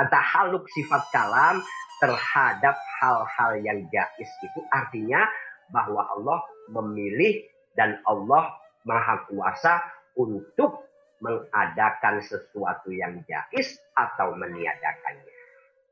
haluk 0.09 0.65
sifat 0.73 1.03
kalam 1.11 1.59
terhadap 1.99 2.79
hal-hal 3.03 3.59
yang 3.59 3.83
jais 3.91 4.31
itu 4.47 4.61
artinya 4.71 5.27
bahwa 5.75 6.07
Allah 6.15 6.39
memilih 6.71 7.43
dan 7.75 7.99
Allah 8.07 8.55
maha 8.87 9.27
kuasa 9.27 9.83
untuk 10.15 10.87
mengadakan 11.19 12.23
sesuatu 12.23 12.95
yang 12.95 13.19
jais 13.27 13.75
atau 13.99 14.39
meniadakannya. 14.39 15.35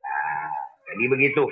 Nah, 0.07 0.55
jadi 0.95 1.05
begitu. 1.11 1.45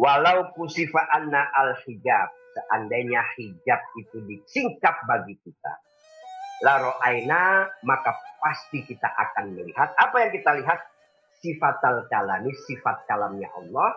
Walau 0.00 0.52
kusifa 0.56 1.04
anna 1.12 1.52
al 1.52 1.76
hijab, 1.84 2.28
seandainya 2.56 3.22
hijab 3.36 3.80
itu 4.00 4.18
disingkap 4.24 4.96
bagi 5.04 5.36
kita, 5.44 5.72
laro 6.64 6.96
aina 7.02 7.66
maka 7.82 8.16
pasti 8.38 8.86
kita 8.86 9.06
akan 9.06 9.58
melihat 9.58 9.92
apa 9.98 10.16
yang 10.22 10.30
kita 10.32 10.50
lihat 10.62 10.80
sifat 11.42 11.82
al 11.82 12.06
kalami 12.06 12.54
sifat 12.70 13.02
kalamnya 13.10 13.50
Allah 13.58 13.90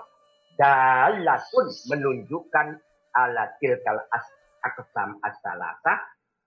dalatun 0.58 1.68
menunjukkan 1.94 2.68
ala 3.16 3.54
tilkal 3.62 4.02
as 4.12 4.28
aksam 4.66 5.22
asalasa 5.22 5.94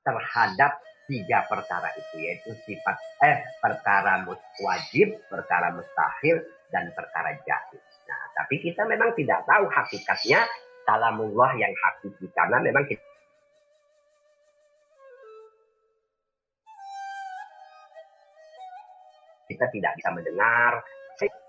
terhadap 0.03 0.83
tiga 1.09 1.47
perkara 1.49 1.89
itu 1.97 2.15
yaitu 2.21 2.53
sifat 2.69 2.97
eh 3.25 3.41
perkara 3.63 4.27
wajib, 4.61 5.17
perkara 5.31 5.73
mustahil 5.73 6.45
dan 6.69 6.93
perkara 6.93 7.33
jahil. 7.47 7.81
Tapi 8.39 8.55
kita 8.63 8.87
memang 8.87 9.19
tidak 9.19 9.43
tahu 9.51 9.67
hakikatnya 9.67 10.47
kalamullah 10.87 11.59
yang 11.59 11.75
hakiki 11.75 12.31
karena 12.31 12.63
memang 12.63 12.87
kita 12.87 13.03
kita 19.49 19.67
tidak 19.75 19.93
bisa 19.99 20.09
mendengar, 20.15 20.73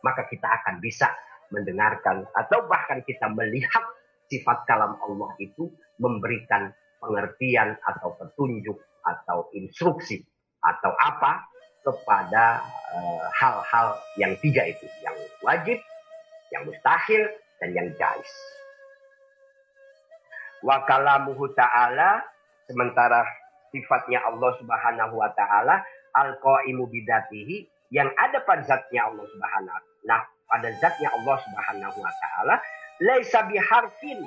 maka 0.02 0.25
kita 0.32 0.47
akan 0.49 0.82
bisa 0.82 1.13
mendengarkan 1.54 2.25
atau 2.34 2.65
bahkan 2.65 3.06
kita 3.06 3.30
melihat 3.30 3.86
sifat 4.32 4.65
kalam 4.65 4.97
Allah 4.97 5.30
itu 5.38 5.69
memberikan 6.02 6.73
pengertian 6.97 7.78
atau 7.86 8.15
petunjuk 8.17 8.78
atau 9.06 9.52
instruksi 9.54 10.25
atau 10.63 10.91
apa 10.95 11.45
kepada 11.80 12.60
eh, 12.91 13.25
hal-hal 13.39 13.88
uh, 13.95 13.99
yang 14.19 14.36
tiga 14.43 14.67
itu, 14.67 14.86
yang 14.99 15.15
wajib, 15.39 15.80
yang 16.53 16.63
mustahil, 16.65 17.23
dan 17.59 17.69
yang 17.75 17.88
jais. 17.97 18.33
Wa 20.65 20.83
kalamuhu 20.83 21.51
ta'ala, 21.55 22.23
sementara 22.67 23.23
sifatnya 23.71 24.23
Allah 24.27 24.51
subhanahu 24.59 25.15
wa 25.15 25.29
ta'ala, 25.31 25.81
al-qa'imu 26.15 26.89
bidatihi, 26.89 27.69
yang 27.89 28.09
ada 28.17 28.41
pada 28.45 28.62
zatnya 28.65 29.09
Allah 29.09 29.25
Subhanahu 29.25 29.81
Nah, 30.05 30.21
pada 30.49 30.69
zatnya 30.77 31.09
Allah 31.13 31.35
Subhanahu 31.41 31.97
wa 32.01 32.13
taala 32.21 32.55
laisa 33.01 33.45
biharfin. 33.49 34.21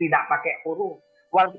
Tidak 0.00 0.22
pakai 0.32 0.64
huruf 0.64 1.04
wal 1.30 1.50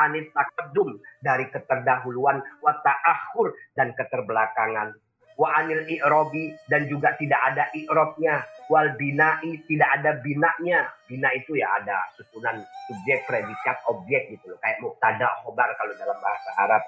anit 0.00 0.28
takadum 0.32 1.00
dari 1.20 1.48
keterdahuluan 1.50 2.40
wa 2.60 2.72
ta'akhur 2.84 3.52
dan 3.76 3.92
keterbelakangan. 3.96 4.96
Wa 5.34 5.50
anil 5.58 5.82
i'robi 5.90 6.54
dan 6.70 6.86
juga 6.86 7.18
tidak 7.18 7.40
ada 7.52 7.66
i'robnya. 7.74 8.46
Wal 8.70 8.94
binai 8.94 9.60
tidak 9.66 9.90
ada 10.00 10.22
binaknya 10.22 10.86
bina 11.10 11.28
itu 11.34 11.58
ya 11.58 11.68
ada 11.82 11.98
susunan 12.14 12.62
subjek 12.86 13.26
predikat 13.26 13.76
objek 13.90 14.30
gitu 14.30 14.54
loh. 14.54 14.58
Kayak 14.62 14.78
muktada 14.80 15.28
khobar 15.42 15.68
kalau 15.74 15.92
dalam 15.98 16.18
bahasa 16.22 16.50
Arab. 16.62 16.82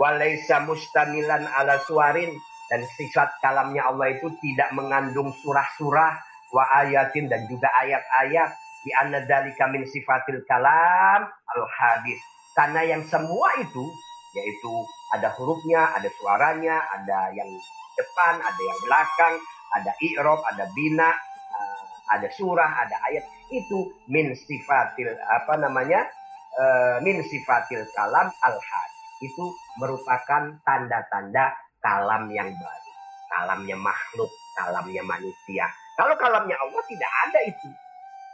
Walaisa 0.00 0.64
mustamilan 0.64 1.44
ala 1.52 1.76
suarin 1.84 2.32
dan 2.72 2.80
sifat 2.96 3.28
kalamnya 3.44 3.84
Allah 3.84 4.16
itu 4.16 4.32
tidak 4.40 4.72
mengandung 4.72 5.28
surah-surah 5.44 6.16
wa 6.52 6.64
ayatin 6.80 7.28
dan 7.28 7.44
juga 7.44 7.68
ayat-ayat 7.84 8.50
di 8.82 8.90
anna 8.98 9.22
dalika 9.24 9.70
min 9.70 9.86
sifatil 9.86 10.42
kalam 10.46 11.26
al 11.26 11.62
hadis 11.66 12.18
karena 12.52 12.84
yang 12.84 13.02
semua 13.08 13.48
itu 13.62 13.84
yaitu 14.32 14.72
ada 15.12 15.28
hurufnya, 15.36 15.92
ada 15.92 16.08
suaranya, 16.16 16.80
ada 16.88 17.32
yang 17.36 17.48
depan, 17.96 18.40
ada 18.40 18.62
yang 18.64 18.78
belakang, 18.88 19.34
ada 19.76 19.92
i'rob, 20.00 20.40
ada 20.48 20.64
bina, 20.72 21.12
uh, 21.52 21.82
ada 22.16 22.28
surah, 22.32 22.70
ada 22.84 22.96
ayat. 23.12 23.24
Itu 23.52 23.92
min 24.08 24.32
sifatil 24.32 25.12
apa 25.28 25.60
namanya? 25.60 26.08
Uh, 26.52 26.96
min 27.04 27.20
sifatil 27.24 27.84
kalam 27.92 28.28
al 28.28 28.56
had. 28.56 28.90
Itu 29.20 29.52
merupakan 29.80 30.56
tanda-tanda 30.64 31.52
kalam 31.84 32.32
yang 32.32 32.48
baru. 32.48 32.90
Kalamnya 33.32 33.76
makhluk, 33.76 34.28
kalamnya 34.56 35.00
manusia. 35.04 35.68
Kalau 35.96 36.16
kalamnya 36.16 36.56
Allah 36.56 36.82
tidak 36.88 37.12
ada 37.28 37.40
itu. 37.48 37.68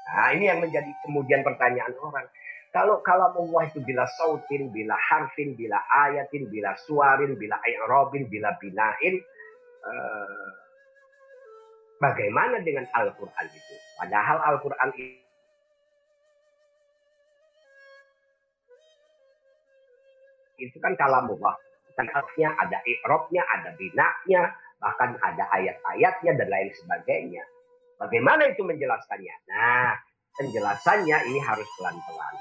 Nah, 0.09 0.33
ini 0.33 0.49
yang 0.49 0.64
menjadi 0.64 0.88
kemudian 1.05 1.44
pertanyaan 1.44 1.92
orang. 2.01 2.25
Kalau 2.68 3.01
kalam 3.01 3.33
Allah 3.33 3.62
itu 3.68 3.81
bila 3.81 4.05
sautin, 4.21 4.68
bila 4.73 4.92
harfin, 4.97 5.57
bila 5.57 5.81
ayatin, 6.09 6.49
bila 6.53 6.77
suarin, 6.85 7.37
bila 7.37 7.57
i'robin, 7.64 8.29
bila 8.29 8.53
binain, 8.61 9.21
Eh, 9.88 10.49
bagaimana 12.03 12.61
dengan 12.66 12.87
Al-Quran 12.92 13.47
itu? 13.47 13.75
Padahal 13.99 14.38
Al-Quran 14.55 14.90
itu 20.59 20.77
kan 20.83 20.92
kalamullah. 20.99 21.55
Artinya 21.99 22.55
ada 22.62 22.79
ikrobnya, 22.87 23.42
ada 23.59 23.75
binaknya, 23.75 24.55
bahkan 24.79 25.18
ada 25.18 25.51
ayat-ayatnya 25.51 26.33
dan 26.38 26.47
lain 26.47 26.71
sebagainya. 26.79 27.42
Bagaimana 27.99 28.47
itu 28.47 28.63
menjelaskannya? 28.63 29.35
Nah, 29.51 29.99
penjelasannya 30.39 31.19
ini 31.35 31.41
harus 31.43 31.67
pelan-pelan. 31.75 32.35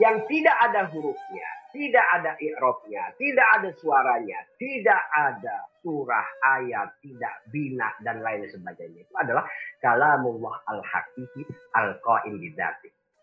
Yang 0.00 0.16
tidak 0.32 0.56
ada 0.56 0.88
hurufnya, 0.88 1.48
tidak 1.76 2.06
ada 2.16 2.32
i'robnya, 2.40 3.12
tidak 3.20 3.48
ada 3.60 3.68
suaranya, 3.76 4.40
tidak 4.56 5.02
ada 5.12 5.68
surah, 5.84 6.24
ayat, 6.56 6.96
tidak 7.04 7.44
bina 7.52 7.92
dan 8.00 8.24
lain 8.24 8.48
sebagainya. 8.48 9.04
Itu 9.04 9.14
adalah 9.20 9.44
kalamullah 9.84 10.64
al-hakiki 10.64 11.44
al-qaim. 11.76 12.40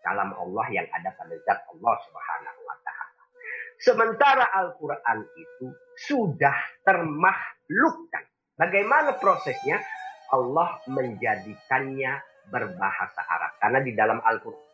Kalam 0.00 0.32
Allah 0.32 0.66
yang 0.72 0.88
ada 0.96 1.12
pada 1.12 1.34
zat 1.44 1.60
Allah 1.68 1.94
Subhanahu 2.08 2.60
wa 2.64 2.76
taala. 2.86 3.22
Sementara 3.80 4.44
Al-Qur'an 4.48 5.20
itu 5.36 5.68
sudah 6.08 6.56
termakhlukkan. 6.88 8.24
Bagaimana 8.56 9.20
prosesnya? 9.20 9.80
Allah 10.30 10.78
menjadikannya 10.86 12.12
berbahasa 12.50 13.22
Arab. 13.26 13.52
Karena 13.58 13.78
di 13.82 13.92
dalam 13.94 14.18
Al-Qur'an 14.22 14.70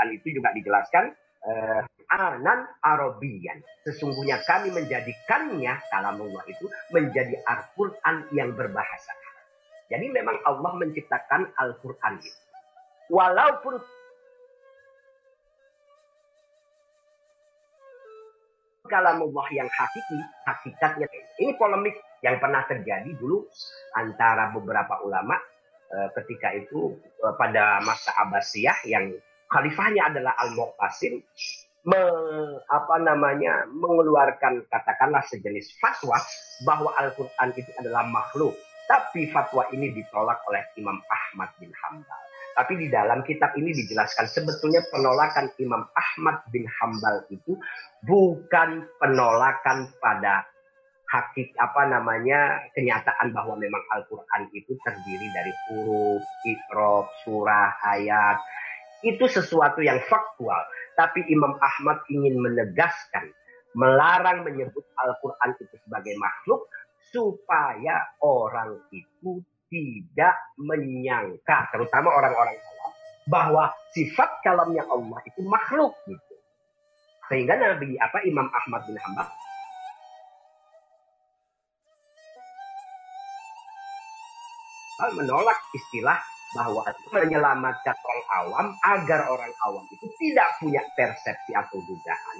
Quran 0.00 0.16
itu 0.16 0.40
juga 0.40 0.48
dijelaskan 0.56 1.12
uh, 1.44 1.84
anan 2.08 2.64
Arabian. 2.80 3.60
Sesungguhnya 3.84 4.40
kami 4.48 4.72
menjadikannya 4.72 5.76
kalamullah 5.92 6.40
itu 6.48 6.64
menjadi 6.88 7.36
Al-Quran 7.44 8.32
yang 8.32 8.56
berbahasa 8.56 9.12
Jadi 9.92 10.06
memang 10.08 10.40
Allah 10.48 10.72
menciptakan 10.80 11.52
Al-Quran 11.52 12.16
itu. 12.24 12.40
Walaupun 13.12 13.76
kalamullah 18.90 19.46
yang 19.54 19.70
hakiki, 19.70 20.18
hakikatnya 20.44 21.06
ini 21.38 21.54
polemik 21.54 21.94
yang 22.20 22.36
pernah 22.42 22.66
terjadi 22.66 23.08
dulu 23.16 23.46
antara 23.94 24.50
beberapa 24.50 25.00
ulama 25.06 25.38
eh, 25.94 26.08
ketika 26.18 26.52
itu 26.58 26.98
eh, 27.22 27.34
pada 27.38 27.78
masa 27.86 28.10
Abbasiyah 28.26 28.84
yang 28.90 29.14
khalifahnya 29.46 30.10
adalah 30.10 30.34
Al-Muqtasim 30.42 31.22
me, 31.86 32.02
mengeluarkan 33.72 34.66
katakanlah 34.68 35.24
sejenis 35.30 35.72
fatwa 35.80 36.20
bahwa 36.66 36.92
Al-Qur'an 36.98 37.56
itu 37.56 37.70
adalah 37.80 38.04
makhluk. 38.04 38.52
Tapi 38.90 39.30
fatwa 39.30 39.70
ini 39.70 39.94
ditolak 39.94 40.42
oleh 40.50 40.66
Imam 40.74 40.98
Ahmad 41.06 41.54
bin 41.62 41.70
Hambal. 41.70 42.29
Tapi 42.60 42.76
di 42.76 42.92
dalam 42.92 43.24
kitab 43.24 43.56
ini 43.56 43.72
dijelaskan 43.72 44.28
sebetulnya 44.28 44.84
penolakan 44.92 45.48
Imam 45.56 45.80
Ahmad 45.96 46.44
bin 46.52 46.68
Hambal 46.68 47.24
itu 47.32 47.56
bukan 48.04 48.84
penolakan 49.00 49.88
pada 49.96 50.44
hakik 51.08 51.56
apa 51.56 51.88
namanya 51.88 52.60
kenyataan 52.76 53.32
bahwa 53.32 53.56
memang 53.56 53.80
Al-Qur'an 53.96 54.52
itu 54.52 54.76
terdiri 54.84 55.28
dari 55.32 55.52
huruf, 55.72 56.20
ikrob, 56.44 57.08
surah, 57.24 57.80
ayat, 57.96 58.36
itu 59.08 59.24
sesuatu 59.24 59.80
yang 59.80 59.96
faktual. 60.04 60.60
Tapi 61.00 61.24
Imam 61.32 61.56
Ahmad 61.64 62.04
ingin 62.12 62.36
menegaskan, 62.44 63.32
melarang 63.72 64.44
menyebut 64.44 64.84
Al-Quran 65.00 65.56
itu 65.56 65.74
sebagai 65.80 66.12
makhluk, 66.20 66.68
supaya 67.08 68.04
orang 68.20 68.76
itu 68.92 69.40
tidak 69.70 70.34
menyangka, 70.58 71.70
terutama 71.70 72.10
orang-orang 72.10 72.58
awam, 72.58 72.92
bahwa 73.30 73.64
sifat 73.94 74.42
kalamnya 74.42 74.82
Allah 74.90 75.22
itu 75.24 75.40
makhluk 75.46 75.94
gitu. 76.10 76.34
Sehingga 77.30 77.54
Nabi 77.54 77.94
apa 77.96 78.26
Imam 78.26 78.50
Ahmad 78.50 78.82
bin 78.90 78.98
Hambal 78.98 79.30
menolak 85.16 85.56
istilah 85.72 86.20
bahwa 86.50 86.82
menyelamatkan 87.14 87.94
orang 87.94 88.26
awam 88.42 88.66
agar 88.82 89.20
orang 89.30 89.52
awam 89.66 89.84
itu 89.94 90.06
tidak 90.18 90.50
punya 90.58 90.82
persepsi 90.98 91.54
atau 91.54 91.78
dugaan 91.86 92.38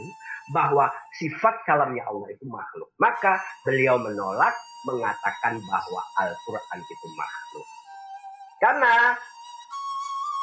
bahwa 0.50 0.90
sifat 1.14 1.62
kalamnya 1.62 2.02
Allah 2.10 2.28
itu 2.34 2.44
makhluk. 2.50 2.90
Maka 2.98 3.38
beliau 3.62 4.02
menolak 4.02 4.54
mengatakan 4.88 5.62
bahwa 5.62 6.02
Al-Quran 6.18 6.78
itu 6.82 7.06
makhluk. 7.14 7.66
Karena 8.60 8.94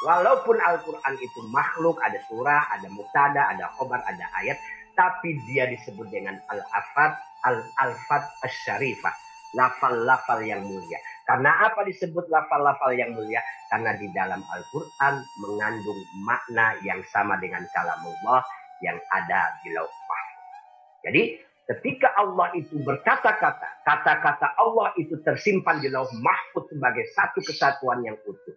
walaupun 0.08 0.58
Al-Quran 0.58 1.16
itu 1.20 1.40
makhluk, 1.52 2.00
ada 2.00 2.18
surah, 2.32 2.72
ada 2.72 2.88
mutada, 2.88 3.52
ada 3.52 3.66
khobar, 3.76 4.00
ada 4.08 4.26
ayat, 4.40 4.58
tapi 4.96 5.38
dia 5.46 5.70
disebut 5.70 6.08
dengan 6.10 6.40
Al-Afat, 6.50 7.14
Al-Alfat 7.46 8.24
Asy-Syarifah, 8.48 9.14
lafal-lafal 9.54 10.42
yang 10.42 10.66
mulia. 10.66 10.98
Karena 11.28 11.68
apa 11.68 11.84
disebut 11.84 12.32
lafal-lafal 12.32 12.96
yang 12.96 13.12
mulia? 13.12 13.44
Karena 13.68 13.92
di 14.00 14.08
dalam 14.16 14.40
Al-Quran 14.40 15.16
mengandung 15.44 16.00
makna 16.24 16.80
yang 16.88 17.04
sama 17.12 17.36
dengan 17.44 17.68
kalamullah 17.76 18.40
yang 18.80 18.96
ada 19.12 19.52
di 19.60 19.76
lauh 19.76 19.92
mahfuz. 19.92 20.48
Jadi 21.04 21.24
ketika 21.68 22.16
Allah 22.16 22.48
itu 22.56 22.80
berkata-kata, 22.80 23.84
kata-kata 23.84 24.56
Allah 24.56 24.96
itu 24.96 25.20
tersimpan 25.28 25.84
di 25.84 25.92
lauh 25.92 26.08
mahfuz 26.24 26.72
sebagai 26.72 27.04
satu 27.12 27.44
kesatuan 27.44 28.08
yang 28.08 28.16
utuh. 28.24 28.56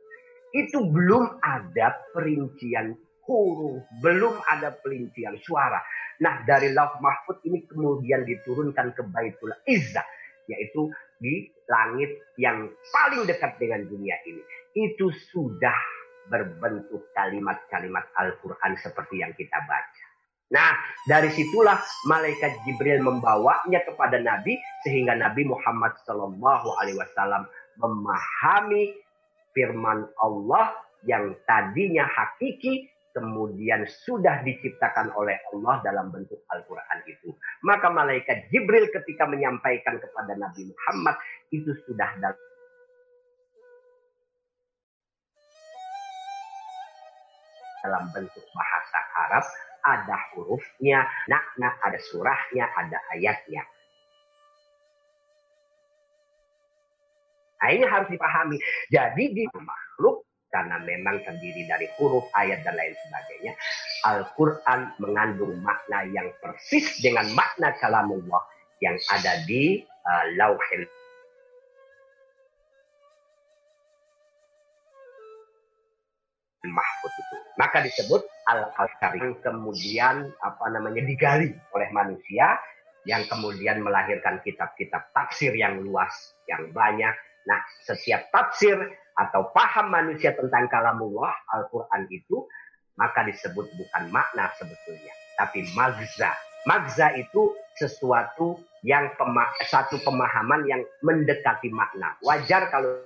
Itu 0.54 0.86
belum 0.94 1.42
ada 1.42 1.98
perincian 2.14 2.94
huruf, 3.26 3.82
belum 3.98 4.38
ada 4.46 4.78
perincian 4.78 5.34
suara. 5.42 5.82
Nah 6.22 6.46
dari 6.46 6.70
lauh 6.70 7.02
mahfuz 7.02 7.42
ini 7.42 7.66
kemudian 7.66 8.22
diturunkan 8.22 8.94
ke 8.94 9.02
Baitul 9.10 9.50
Izzah, 9.66 10.06
yaitu 10.46 10.86
di 11.20 11.46
langit 11.68 12.10
yang 12.40 12.66
paling 12.90 13.28
dekat 13.28 13.54
dengan 13.60 13.86
dunia 13.86 14.16
ini. 14.26 14.42
Itu 14.74 15.12
sudah 15.30 15.76
berbentuk 16.32 17.12
kalimat-kalimat 17.14 18.08
Al-Quran 18.16 18.72
seperti 18.80 19.20
yang 19.20 19.30
kita 19.36 19.60
baca. 19.68 20.04
Nah, 20.50 20.74
dari 21.06 21.30
situlah 21.30 21.78
malaikat 22.10 22.66
Jibril 22.66 22.98
membawanya 23.06 23.86
kepada 23.86 24.18
Nabi 24.18 24.58
sehingga 24.82 25.14
Nabi 25.14 25.46
Muhammad 25.46 25.94
Shallallahu 26.02 26.74
Alaihi 26.82 26.98
Wasallam 26.98 27.46
memahami 27.78 28.90
firman 29.54 30.10
Allah 30.18 30.74
yang 31.06 31.38
tadinya 31.46 32.02
hakiki 32.02 32.90
kemudian 33.10 33.86
sudah 34.06 34.42
diciptakan 34.46 35.10
oleh 35.18 35.38
Allah 35.54 35.82
dalam 35.82 36.14
bentuk 36.14 36.40
Al-Quran 36.50 36.98
itu. 37.10 37.34
Maka 37.66 37.90
malaikat 37.90 38.50
Jibril 38.54 38.88
ketika 38.94 39.26
menyampaikan 39.26 39.98
kepada 39.98 40.38
Nabi 40.38 40.70
Muhammad 40.70 41.16
itu 41.50 41.74
sudah 41.86 42.10
dalam 42.22 42.38
dalam 47.80 48.04
bentuk 48.12 48.44
bahasa 48.52 49.00
Arab 49.28 49.44
ada 49.80 50.16
hurufnya, 50.36 51.08
nakna 51.24 51.72
ada 51.80 51.96
surahnya, 52.12 52.68
ada 52.76 53.00
ayatnya. 53.16 53.64
Nah 57.60 57.68
ini 57.76 57.84
harus 57.84 58.08
dipahami. 58.08 58.56
Jadi 58.88 59.24
di 59.36 59.44
makhluk 59.52 60.24
karena 60.50 60.82
memang 60.82 61.22
terdiri 61.22 61.64
dari 61.64 61.86
huruf, 61.96 62.26
ayat, 62.34 62.66
dan 62.66 62.74
lain 62.74 62.94
sebagainya. 63.06 63.52
Al-Quran 64.06 64.80
mengandung 64.98 65.54
makna 65.62 66.04
yang 66.10 66.28
persis 66.42 66.98
dengan 66.98 67.30
makna 67.32 67.72
kalamullah 67.78 68.42
yang 68.82 68.98
ada 69.14 69.40
di 69.46 69.78
uh, 69.86 70.24
lauhil 70.34 70.84
mahfud 76.66 77.12
itu. 77.14 77.36
Maka 77.56 77.78
disebut 77.84 78.22
al-karim 78.50 79.36
kemudian 79.40 80.32
apa 80.42 80.66
namanya 80.72 81.04
digali 81.04 81.52
oleh 81.72 81.88
manusia 81.92 82.56
yang 83.08 83.24
kemudian 83.28 83.80
melahirkan 83.80 84.44
kitab-kitab 84.44 85.08
tafsir 85.16 85.56
yang 85.56 85.80
luas, 85.80 86.36
yang 86.44 86.68
banyak. 86.72 87.16
Nah, 87.48 87.60
setiap 87.88 88.28
tafsir 88.28 88.76
atau 89.20 89.52
paham 89.52 89.92
manusia 89.92 90.32
tentang 90.32 90.64
kalamullah 90.72 91.36
Al-Quran 91.52 92.08
itu 92.08 92.48
maka 92.96 93.24
disebut 93.28 93.68
bukan 93.76 94.04
makna 94.08 94.48
sebetulnya 94.56 95.12
tapi 95.36 95.64
magza. 95.76 96.32
Magza 96.68 97.16
itu 97.16 97.56
sesuatu 97.72 98.60
yang 98.84 99.16
pema 99.16 99.48
satu 99.64 99.96
pemahaman 100.04 100.68
yang 100.68 100.84
mendekati 101.00 101.72
makna. 101.72 102.16
Wajar 102.20 102.68
kalau 102.68 103.00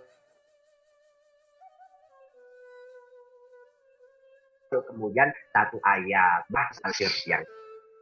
kemudian 4.74 5.30
satu 5.54 5.78
ayat 5.86 6.42
bahasa 6.50 6.90
yang 7.30 7.46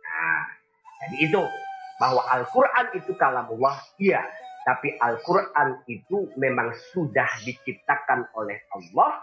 nah 0.01 0.41
jadi 1.05 1.17
itu 1.29 1.43
bahwa 2.01 2.25
Al-Quran 2.33 2.87
itu 2.97 3.13
kalamullah 3.21 3.77
iya 4.01 4.25
tapi 4.63 4.95
Al-Quran 4.95 5.83
itu 5.91 6.31
memang 6.39 6.71
sudah 6.95 7.29
diciptakan 7.43 8.31
oleh 8.39 8.63
Allah 8.71 9.23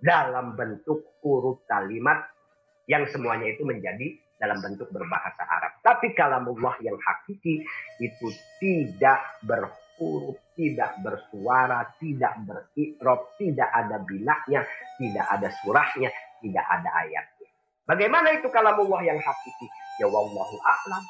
dalam 0.00 0.56
bentuk 0.56 1.20
huruf 1.20 1.64
kalimat 1.68 2.24
yang 2.88 3.04
semuanya 3.08 3.52
itu 3.52 3.64
menjadi 3.64 4.16
dalam 4.40 4.60
bentuk 4.64 4.88
berbahasa 4.88 5.44
Arab. 5.44 5.72
Tapi 5.84 6.16
kalamullah 6.16 6.76
yang 6.80 6.96
hakiki 6.96 7.60
itu 8.00 8.26
tidak 8.56 9.20
berhuruf, 9.44 10.40
tidak 10.56 10.96
bersuara, 11.04 11.84
tidak 12.00 12.40
berikrob, 12.48 13.36
tidak 13.36 13.68
ada 13.68 14.00
binaknya, 14.08 14.64
tidak 14.96 15.26
ada 15.28 15.48
surahnya, 15.60 16.08
tidak 16.40 16.64
ada 16.64 16.88
ayatnya. 17.04 17.48
Bagaimana 17.84 18.32
itu 18.40 18.48
kalamullah 18.48 19.04
yang 19.04 19.20
hakiki? 19.20 19.66
Ya 20.00 20.08
wallahu 20.08 20.56
a'lam. 20.64 21.04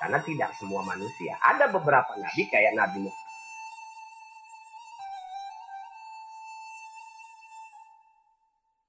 Karena 0.00 0.18
tidak 0.24 0.50
semua 0.56 0.80
manusia. 0.80 1.36
Ada 1.44 1.68
beberapa 1.68 2.16
nabi 2.16 2.42
kayak 2.48 2.72
Nabi 2.72 3.04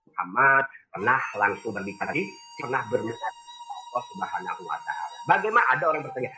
Muhammad 0.07 0.65
pernah 0.87 1.21
langsung 1.35 1.75
berbicara, 1.75 2.15
pernah 2.63 2.81
berbicara 2.87 3.37
Allah 3.91 4.03
Subhanahu 4.07 4.61
wa 4.63 4.79
taala. 4.87 5.17
Bagaimana 5.27 5.67
ada 5.75 5.83
orang 5.91 6.03
bertanya, 6.07 6.31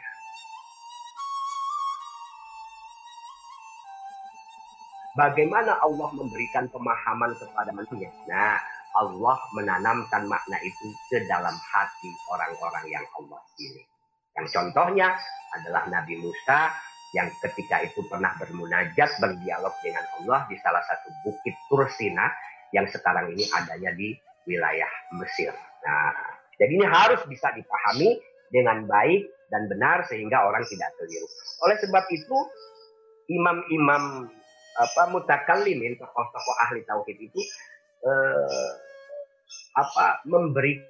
Bagaimana 5.13 5.77
Allah 5.77 6.09
memberikan 6.17 6.65
pemahaman 6.73 7.37
kepada 7.37 7.69
manusia? 7.69 8.09
Nah, 8.25 8.57
Allah 8.97 9.37
menanamkan 9.53 10.25
makna 10.25 10.57
itu 10.65 10.89
ke 11.05 11.21
dalam 11.29 11.53
hati 11.53 12.09
orang-orang 12.33 12.89
yang 12.89 13.05
Allah 13.21 13.37
pilih. 13.53 13.92
Yang 14.33 14.47
contohnya 14.53 15.13
adalah 15.53 15.85
Nabi 15.89 16.17
Musa 16.17 16.73
yang 17.13 17.29
ketika 17.45 17.85
itu 17.85 18.01
pernah 18.09 18.33
bermunajat 18.41 19.21
berdialog 19.21 19.73
dengan 19.85 20.05
Allah 20.17 20.49
di 20.49 20.57
salah 20.57 20.81
satu 20.81 21.13
bukit 21.21 21.53
Tursina 21.69 22.33
yang 22.73 22.89
sekarang 22.89 23.29
ini 23.37 23.45
adanya 23.53 23.93
di 23.93 24.17
wilayah 24.49 24.89
Mesir. 25.13 25.53
Nah, 25.85 26.09
jadi 26.57 26.73
ini 26.73 26.85
harus 26.89 27.21
bisa 27.29 27.53
dipahami 27.53 28.17
dengan 28.49 28.89
baik 28.89 29.29
dan 29.53 29.69
benar 29.69 30.01
sehingga 30.09 30.41
orang 30.41 30.65
tidak 30.65 30.89
keliru. 30.97 31.29
Oleh 31.69 31.77
sebab 31.77 32.03
itu, 32.09 32.37
imam-imam 33.29 34.25
apa 34.73 35.03
mutakallimin 35.13 36.01
tokoh-tokoh 36.01 36.55
ahli 36.65 36.81
tauhid 36.81 37.17
itu 37.21 37.41
eh, 38.09 38.71
apa 39.77 40.25
memberi 40.25 40.81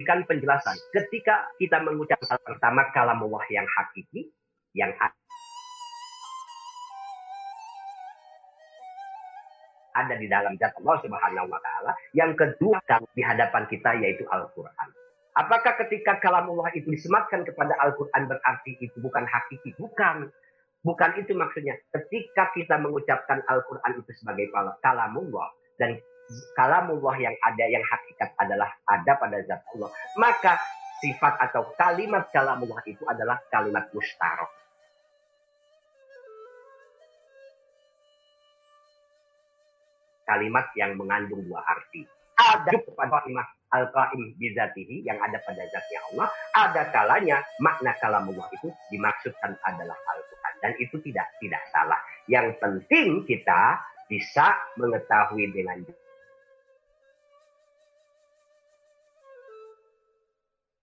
memberikan 0.00 0.24
penjelasan. 0.24 0.80
Ketika 0.96 1.52
kita 1.60 1.84
mengucapkan 1.84 2.40
pertama 2.40 2.88
kalamullah 2.96 3.44
yang 3.52 3.68
hakiki, 3.68 4.32
yang 4.72 4.96
ada 9.92 10.16
di 10.16 10.24
dalam 10.24 10.56
zat 10.56 10.72
Allah 10.80 10.96
Subhanahu 11.04 11.52
wa 11.52 11.60
taala. 11.60 11.92
Yang 12.16 12.32
kedua 12.40 12.80
di 13.12 13.20
hadapan 13.20 13.68
kita 13.68 14.00
yaitu 14.00 14.24
Al-Qur'an. 14.32 14.88
Apakah 15.36 15.76
ketika 15.84 16.16
kalamullah 16.16 16.72
itu 16.72 16.88
disematkan 16.88 17.44
kepada 17.44 17.76
Al-Qur'an 17.76 18.24
berarti 18.24 18.80
itu 18.80 18.96
bukan 19.04 19.28
hakiki? 19.28 19.76
Bukan. 19.76 20.32
Bukan 20.80 21.10
itu 21.20 21.36
maksudnya. 21.36 21.76
Ketika 21.92 22.48
kita 22.56 22.80
mengucapkan 22.80 23.44
Al-Qur'an 23.52 24.00
itu 24.00 24.16
sebagai 24.16 24.48
kalamullah 24.80 25.52
dan 25.76 26.00
kalamullah 26.54 27.16
yang 27.18 27.34
ada 27.42 27.64
yang 27.66 27.82
hakikat 27.82 28.30
adalah 28.38 28.70
ada 28.86 29.12
pada 29.18 29.38
zat 29.46 29.62
Allah 29.74 29.90
maka 30.18 30.58
sifat 31.00 31.34
atau 31.50 31.72
kalimat 31.74 32.28
kalamullah 32.30 32.80
itu 32.86 33.02
adalah 33.08 33.40
kalimat 33.50 33.88
mustarok 33.90 34.60
kalimat 40.30 40.70
yang 40.78 40.94
mengandung 40.94 41.42
dua 41.42 41.58
arti. 41.66 42.06
Ada 42.38 42.72
pada 42.94 43.20
kalimat 43.20 43.46
al-qaim 43.74 44.32
bizatihi 44.38 45.02
yang 45.04 45.18
ada 45.20 45.42
pada 45.42 45.60
zatnya 45.68 46.00
Allah, 46.14 46.28
ada 46.56 46.82
kalanya 46.94 47.36
makna 47.60 47.92
kalamullah 47.98 48.48
itu 48.54 48.70
dimaksudkan 48.94 49.58
adalah 49.66 49.98
Al-Quran 50.08 50.54
dan 50.62 50.72
itu 50.80 50.96
tidak 51.04 51.26
tidak 51.42 51.60
salah. 51.74 52.00
Yang 52.30 52.56
penting 52.62 53.28
kita 53.28 53.82
bisa 54.08 54.56
mengetahui 54.80 55.52
dengan 55.52 55.84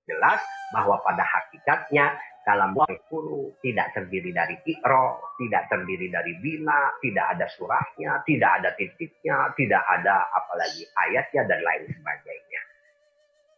jelas 0.07 0.39
bahwa 0.71 0.97
pada 1.03 1.21
hakikatnya 1.21 2.15
dalam 2.47 2.71
guru 3.11 3.51
tidak 3.59 3.91
terdiri 3.91 4.31
dari 4.31 4.55
ikro, 4.63 5.35
tidak 5.35 5.67
terdiri 5.67 6.07
dari 6.07 6.31
bina, 6.39 6.95
tidak 7.03 7.35
ada 7.35 7.45
surahnya, 7.51 8.23
tidak 8.23 8.51
ada 8.63 8.71
titiknya, 8.79 9.51
tidak 9.59 9.83
ada 9.83 10.31
apalagi 10.31 10.87
ayatnya 10.95 11.43
dan 11.43 11.59
lain 11.59 11.83
sebagainya. 11.91 12.61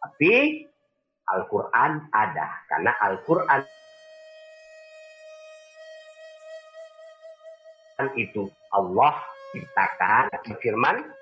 Tapi 0.01 0.33
Al-Quran 1.29 1.91
ada 2.09 2.47
karena 2.65 2.91
Al-Quran 2.97 3.61
itu 8.17 8.49
Allah 8.73 9.13
ciptakan 9.53 10.33
firman 10.57 11.18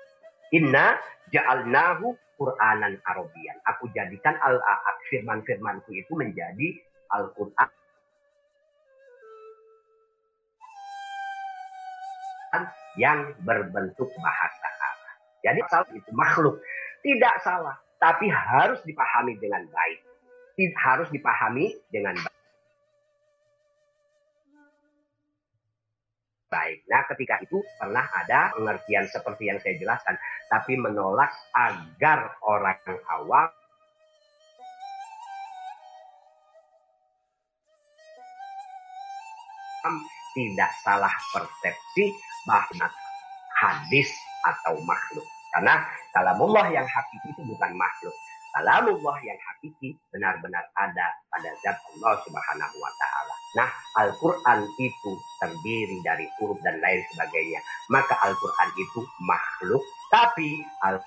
Inna 0.56 0.96
ja'alnahu 1.34 2.16
Qur'anan 2.38 3.02
Arabian. 3.02 3.56
Aku 3.66 3.90
jadikan 3.92 4.38
al 4.40 4.62
firman-firmanku 5.10 5.90
itu 5.90 6.12
menjadi 6.14 6.78
Al-Quran 7.08 7.68
yang 12.98 13.30
berbentuk 13.46 14.10
bahasa 14.18 14.66
Arab. 14.66 14.96
Jadi 15.46 15.60
salah 15.70 15.90
itu 15.94 16.10
makhluk. 16.10 16.58
Tidak 16.98 17.34
salah, 17.46 17.78
tapi 18.02 18.26
harus 18.26 18.82
dipahami 18.82 19.38
dengan 19.38 19.62
baik. 19.70 20.02
Harus 20.74 21.06
dipahami 21.14 21.78
dengan 21.94 22.18
baik. 22.18 22.27
Nah, 26.88 27.04
ketika 27.04 27.36
itu 27.44 27.60
pernah 27.76 28.08
ada 28.08 28.56
pengertian 28.56 29.04
seperti 29.12 29.52
yang 29.52 29.60
saya 29.60 29.76
jelaskan, 29.76 30.16
tapi 30.48 30.80
menolak 30.80 31.28
agar 31.52 32.32
orang 32.40 32.80
awam 33.12 33.52
tidak 40.36 40.70
salah 40.84 41.12
persepsi 41.34 42.14
bahwa 42.46 42.86
hadis 43.58 44.08
atau 44.46 44.78
makhluk. 44.86 45.26
Karena 45.50 45.82
kalamullah 46.14 46.70
yang 46.70 46.86
hakiki 46.86 47.34
itu 47.34 47.42
bukan 47.42 47.72
makhluk. 47.74 48.14
Kalamullah 48.54 49.18
yang 49.26 49.38
hakiki 49.38 49.98
benar-benar 50.14 50.64
ada 50.78 51.06
pada 51.32 51.50
zat 51.66 51.74
Allah 51.74 52.14
Subhanahu 52.22 52.76
wa 52.78 52.92
taala. 52.96 53.17
Nah, 53.56 53.70
Al-Qur'an 53.96 54.68
itu 54.76 55.12
terdiri 55.40 56.04
dari 56.04 56.28
huruf 56.36 56.60
dan 56.60 56.76
lain 56.84 57.00
sebagainya. 57.12 57.60
Maka 57.88 58.20
Al-Qur'an 58.20 58.68
itu 58.76 59.00
makhluk, 59.24 59.80
tapi 60.12 60.60
Al 60.84 61.00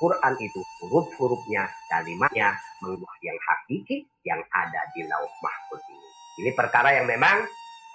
Al-Quran 0.00 0.32
itu 0.40 0.60
huruf-hurufnya, 0.80 1.68
kalimatnya 1.88 2.56
mengubah 2.80 3.16
yang 3.20 3.36
hakiki 3.36 4.08
yang 4.24 4.40
ada 4.48 4.80
di 4.96 5.04
lauh 5.04 5.28
mahfud 5.44 5.80
ini. 5.88 6.08
Ini 6.40 6.50
perkara 6.56 6.96
yang 6.96 7.04
memang 7.04 7.44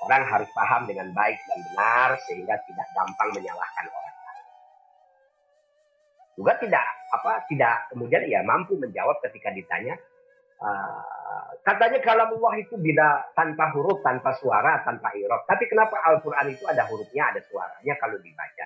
orang 0.06 0.22
harus 0.30 0.50
paham 0.54 0.86
dengan 0.86 1.10
baik 1.14 1.38
dan 1.50 1.60
benar 1.66 2.10
sehingga 2.30 2.62
tidak 2.70 2.88
gampang 2.94 3.30
menyalahkan 3.34 3.86
orang. 3.90 4.05
Juga 6.36 6.60
tidak 6.60 6.84
apa 7.16 7.48
tidak 7.48 7.88
kemudian 7.96 8.28
ya 8.28 8.44
mampu 8.44 8.76
menjawab 8.76 9.24
ketika 9.24 9.56
ditanya 9.56 9.96
uh, 10.60 11.04
katanya 11.64 12.00
kalau 12.04 12.30
Allah 12.30 12.54
itu 12.62 12.76
bila 12.78 13.26
tanpa 13.34 13.74
huruf, 13.74 14.04
tanpa 14.06 14.36
suara, 14.38 14.86
tanpa 14.86 15.16
irob. 15.18 15.48
Tapi 15.50 15.66
kenapa 15.66 15.98
Al-Quran 16.06 16.54
itu 16.54 16.64
ada 16.70 16.86
hurufnya, 16.86 17.34
ada 17.34 17.42
suaranya 17.42 17.94
kalau 17.98 18.22
dibaca? 18.22 18.66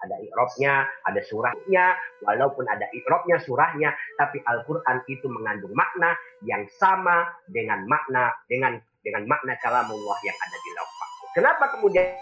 ada 0.00 0.16
ikrobnya, 0.16 0.88
ada 1.04 1.20
surahnya, 1.20 1.92
walaupun 2.24 2.64
ada 2.64 2.88
ikrobnya, 2.88 3.36
surahnya, 3.44 3.92
tapi 4.16 4.40
Al-Quran 4.40 5.04
itu 5.12 5.28
mengandung 5.28 5.76
makna 5.76 6.16
yang 6.40 6.64
sama 6.80 7.28
dengan 7.44 7.84
makna 7.84 8.32
dengan 8.48 8.80
dengan 9.04 9.28
makna 9.28 9.60
kalamullah 9.60 10.18
yang 10.24 10.36
ada 10.40 10.56
di 10.56 10.70
lauh 10.72 10.88
Kenapa 11.36 11.64
kemudian 11.76 12.16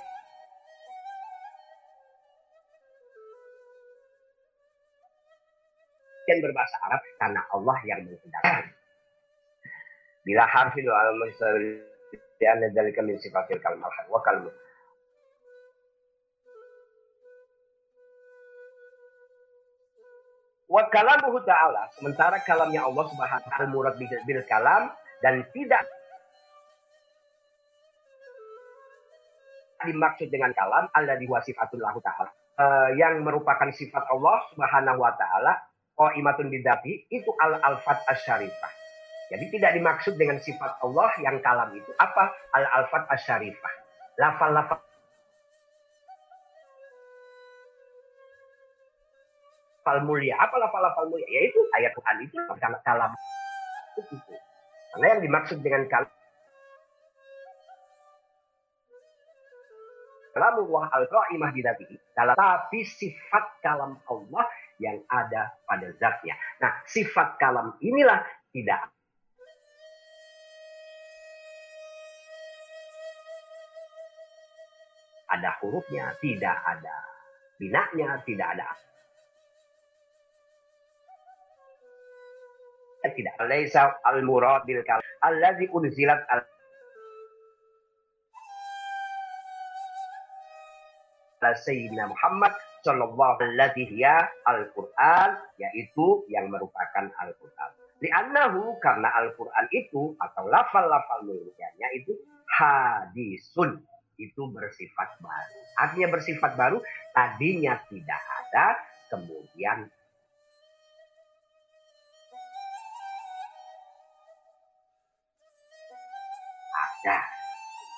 yang 6.28 6.44
berbahasa 6.44 6.76
Arab 6.84 7.00
karena 7.16 7.40
Allah 7.48 7.78
yang 7.88 8.00
menghendaki. 8.04 8.76
Bila 10.28 10.44
harfi 10.44 10.84
al-musawwir 10.84 11.80
di 12.38 12.44
anna 12.44 12.68
dalika 12.68 13.00
min 13.00 13.16
sifatil 13.16 13.58
kalam 13.64 13.80
wa 13.80 14.20
kalmu 14.20 14.52
Wa 20.68 20.84
kalamuhu 20.92 21.40
ta'ala. 21.48 21.88
Sementara 21.96 22.44
kalamnya 22.44 22.84
Allah 22.84 23.08
subhanahu 23.08 23.40
wa 23.40 23.48
ta'ala 23.48 23.66
murad 23.72 23.96
bil 23.96 24.42
kalam. 24.44 24.92
Dan 25.24 25.48
tidak 25.50 25.82
dimaksud 29.88 30.28
dengan 30.28 30.52
kalam. 30.52 30.92
Allah 30.92 31.16
diwasifatullah 31.16 31.96
ta'ala. 32.04 32.30
Uh, 32.58 32.90
yang 33.00 33.24
merupakan 33.24 33.72
sifat 33.72 34.04
Allah 34.12 34.44
subhanahu 34.52 35.00
wa 35.00 35.16
ta'ala. 35.16 35.56
Qa'imatun 35.98 36.46
bidati. 36.46 37.10
Itu 37.10 37.34
al-alfat 37.34 38.06
asyarifah. 38.06 38.72
Jadi 39.28 39.44
tidak 39.58 39.76
dimaksud 39.76 40.14
dengan 40.16 40.38
sifat 40.40 40.80
Allah 40.80 41.10
yang 41.20 41.42
kalam 41.42 41.74
itu. 41.74 41.90
Apa? 41.98 42.32
Al-alfat 42.54 43.10
asyarifah. 43.12 43.72
Lafal-lafal 44.16 44.80
lafal 49.88 50.00
mulia. 50.06 50.38
Apa 50.38 50.54
lafal-lafal 50.60 51.08
mulia? 51.10 51.28
Yaitu 51.28 51.60
ayat 51.76 51.92
Tuhan 51.96 52.16
itu 52.24 52.36
kalam 52.86 53.12
itu. 53.98 54.16
Karena 54.94 55.06
yang 55.16 55.20
dimaksud 55.24 55.58
dengan 55.60 55.84
kalam 55.88 56.08
kalamullah 60.38 60.86
al-qa'imah 60.92 61.50
bidatihi. 61.50 61.96
Tapi 62.14 62.80
sifat 62.86 63.44
kalam 63.64 63.98
Allah 64.06 64.44
yang 64.78 65.02
ada 65.10 65.54
pada 65.66 65.90
zatnya. 65.98 66.34
Nah, 66.62 66.72
sifat 66.86 67.38
kalam 67.38 67.74
inilah 67.82 68.22
tidak 68.54 68.90
ada 75.28 75.50
hurufnya, 75.60 76.14
tidak 76.22 76.56
ada 76.64 76.96
binaknya, 77.60 78.22
tidak 78.24 78.48
ada 78.56 78.68
tidak. 83.14 83.34
Laisa 83.48 83.96
al-murad 84.04 84.68
bil 84.68 84.84
kalam 84.84 85.04
allazi 85.24 85.64
unzilat 85.72 86.20
al 86.28 86.44
Sayyidina 91.40 92.10
Muhammad 92.10 92.52
sallallahu 92.88 93.36
alaihi 93.44 94.00
al-Qur'an 94.48 95.36
yaitu 95.60 96.24
yang 96.32 96.48
merupakan 96.48 97.04
Al-Qur'an. 97.20 97.70
Li'annahu 98.00 98.80
karena 98.80 99.12
Al-Qur'an 99.20 99.68
itu 99.76 100.16
atau 100.16 100.48
lafal-lafal 100.48 101.28
mulianya 101.28 101.88
itu 101.92 102.16
hadisun 102.48 103.84
itu 104.16 104.42
bersifat 104.48 105.20
baru. 105.20 105.58
Artinya 105.76 106.08
bersifat 106.08 106.56
baru 106.56 106.80
tadinya 107.12 107.76
tidak 107.92 108.22
ada 108.24 108.80
kemudian 109.12 109.92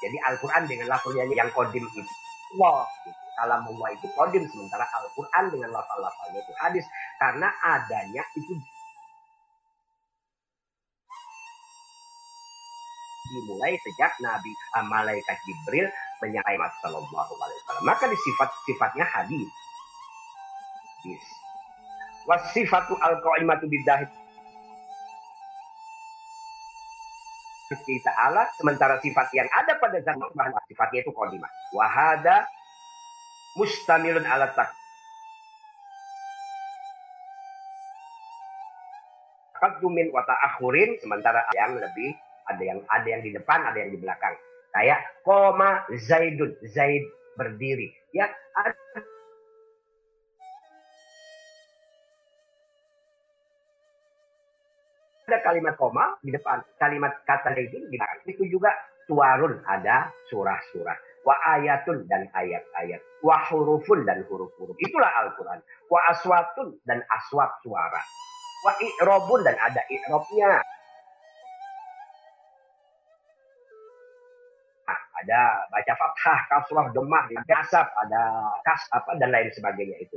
Jadi 0.01 0.17
Al-Quran 0.33 0.65
dengan 0.65 0.87
lafalnya 0.89 1.29
yang 1.29 1.53
kodim 1.53 1.85
itu 1.85 2.01
Allah. 2.57 2.89
Gitu. 3.05 3.30
Allah 3.41 3.89
itu 3.97 4.07
kodim 4.13 4.45
sementara 4.49 4.85
Al-Quran 4.85 5.45
dengan 5.49 5.81
lafal-lafalnya 5.81 6.41
itu 6.45 6.53
hadis 6.61 6.85
karena 7.17 7.49
adanya 7.65 8.23
itu 8.37 8.53
dimulai 13.31 13.79
sejak 13.79 14.13
Nabi 14.21 14.53
uh, 14.75 14.85
malaikat 14.91 15.39
Jibril 15.47 15.87
menyampaikan 16.19 16.71
Sallallahu 16.83 17.33
Alaihi 17.39 17.59
Wasallam. 17.65 17.85
Maka 17.87 18.05
disifat 18.11 18.51
sifatnya 18.67 19.07
hadis. 19.07 19.49
Wasifatu 22.29 22.93
al-qaimatu 23.01 23.65
bidahi 23.71 24.05
Gusti 27.71 28.03
Ta'ala, 28.03 28.51
sementara 28.59 28.99
sifat 28.99 29.31
yang 29.31 29.47
ada 29.55 29.79
pada 29.79 30.03
Allah, 30.03 30.59
sifatnya 30.67 31.07
itu 31.07 31.15
kodimah. 31.15 31.47
Wahada 31.71 32.43
mustamilun 33.59 34.27
ala 34.27 34.51
tak 34.55 34.71
Kadumin 39.61 40.09
wata 40.09 40.33
akhurin, 40.41 40.97
sementara 41.05 41.45
yang 41.53 41.77
lebih 41.77 42.17
ada 42.49 42.63
yang 42.65 42.81
ada 42.89 43.05
yang 43.05 43.21
di 43.21 43.37
depan, 43.37 43.61
ada 43.61 43.77
yang 43.77 43.93
di 43.93 44.01
belakang. 44.01 44.33
Kayak 44.73 45.05
koma 45.21 45.85
Zaidun, 46.01 46.57
Zaid 46.65 47.05
berdiri. 47.37 47.93
Ya, 48.17 48.33
ada 48.57 48.73
ada 55.29 55.39
kalimat 55.45 55.77
koma 55.77 56.17
di 56.25 56.33
depan, 56.33 56.65
kalimat 56.81 57.21
kata 57.29 57.53
Zaidun 57.53 57.85
di 57.93 58.01
belakang. 58.01 58.21
Itu 58.33 58.49
juga 58.49 58.73
suarun, 59.05 59.61
ada 59.69 60.09
surah-surah. 60.33 61.10
Wa 61.21 61.37
ayatun 61.59 62.09
dan 62.09 62.25
ayat-ayat. 62.33 63.01
Wa 63.21 63.37
hurufun 63.53 64.09
dan 64.09 64.25
huruf-huruf. 64.25 64.77
Itulah 64.81 65.13
Al-Quran. 65.27 65.61
Wa 65.93 66.01
aswatun 66.09 66.81
dan 66.89 67.05
aswat 67.13 67.53
suara. 67.61 68.01
Wa 68.65 68.73
i'robun 68.81 69.45
dan 69.45 69.57
ada 69.61 69.81
i'robnya. 69.89 70.65
Nah, 74.89 75.01
ada 75.25 75.41
baca 75.69 75.93
fathah, 75.97 76.41
kasrah, 76.49 76.87
demah, 76.93 77.25
kasab, 77.45 77.87
ada 78.05 78.23
kas 78.65 78.83
apa 78.93 79.17
dan 79.21 79.29
lain 79.33 79.53
sebagainya 79.53 79.97
itu. 80.01 80.17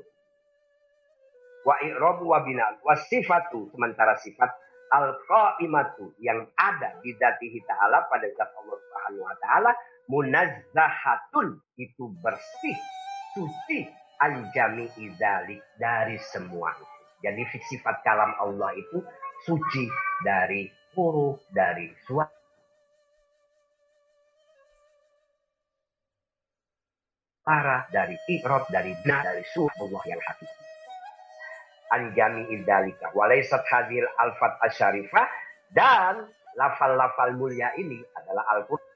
Wa 1.63 1.79
i'robu 1.83 2.31
wa 2.31 2.39
binal. 2.43 2.79
Wa 2.83 2.95
sifatu 2.95 3.71
sementara 3.71 4.15
sifat 4.19 4.51
al-qaimatu 4.93 6.13
yang 6.21 6.45
ada 6.53 6.93
di 7.01 7.17
dzatihi 7.17 7.65
ta'ala 7.65 8.05
pada 8.05 8.29
zat 8.37 8.53
Allah 8.53 8.77
Subhanahu 8.77 9.25
wa 9.25 9.35
taala 9.41 9.71
munazzahatun 10.05 11.57
itu 11.81 12.13
bersih 12.21 12.77
suci 13.33 13.89
anjami 14.21 14.85
idalik 15.01 15.65
dari 15.81 16.21
semua. 16.21 16.69
Jadi 17.25 17.41
sifat 17.73 18.05
kalam 18.05 18.37
Allah 18.37 18.75
itu 18.77 19.01
suci 19.49 19.89
dari 20.21 20.69
huruf, 20.93 21.41
dari 21.49 21.89
suara, 22.05 22.29
dari 27.89 28.15
ikrot, 28.29 28.69
dari 28.69 28.93
benar, 29.01 29.23
dari 29.25 29.43
surah 29.49 29.73
Allah 29.81 30.03
yang 30.05 30.21
hakiki 30.21 30.63
anjami 31.93 32.49
idalika. 32.49 33.13
Walaisat 33.13 33.61
hadil 33.69 34.09
alfat 34.17 34.57
asyarifah. 34.65 35.25
Dan 35.73 36.25
lafal-lafal 36.57 37.33
mulia 37.37 37.73
ini 37.77 38.01
adalah 38.17 38.45
Al-Quran. 38.57 38.91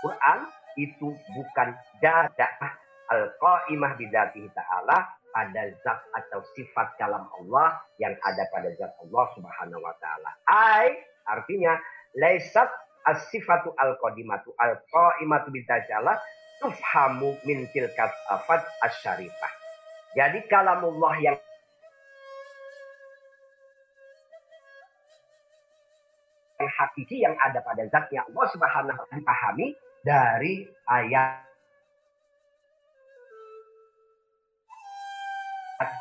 Quran 0.00 0.38
itu 0.80 1.12
bukan 1.36 1.68
dadah 2.00 2.52
al-qaimah 3.12 4.00
bidatihi 4.00 4.48
ta'ala 4.56 5.12
pada 5.30 5.62
zat 5.84 6.00
atau 6.16 6.40
sifat 6.56 6.96
kalam 6.96 7.28
Allah 7.38 7.78
yang 8.00 8.16
ada 8.24 8.48
pada 8.50 8.72
zat 8.80 8.96
Allah 8.96 9.24
subhanahu 9.36 9.82
wa 9.84 9.94
ta'ala. 10.00 10.30
Ai 10.48 10.96
artinya 11.28 11.76
laisat 12.16 12.66
as-sifatu 13.06 13.76
al-qadimatu 13.76 14.56
al-qaimatu 14.56 15.52
bidatihi 15.52 15.94
tufhamu 16.60 17.34
min 17.48 17.64
tilkat 17.72 18.12
afat 18.28 18.60
asyarifah. 18.84 19.52
Jadi 20.12 20.44
kalamullah 20.46 21.16
yang 21.18 21.36
yang 26.60 26.68
hakiki 26.68 27.24
yang 27.24 27.34
ada 27.40 27.64
pada 27.64 27.88
zatnya 27.88 28.20
Allah 28.28 28.46
Subhanahu 28.52 28.92
wa 28.92 29.06
taala 29.08 29.16
dipahami 29.16 29.66
dari 30.04 30.68
ayat 30.84 31.48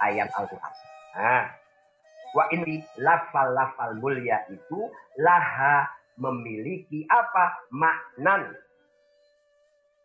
ayat 0.04 0.28
Al-Qur'an. 0.36 0.74
Nah, 1.16 1.48
wa 2.36 2.46
ini 2.52 2.84
lafal-lafal 3.00 3.96
mulia 4.04 4.44
itu 4.52 4.92
laha 5.24 5.88
memiliki 6.20 7.08
apa? 7.08 7.56
Maknan 7.72 8.52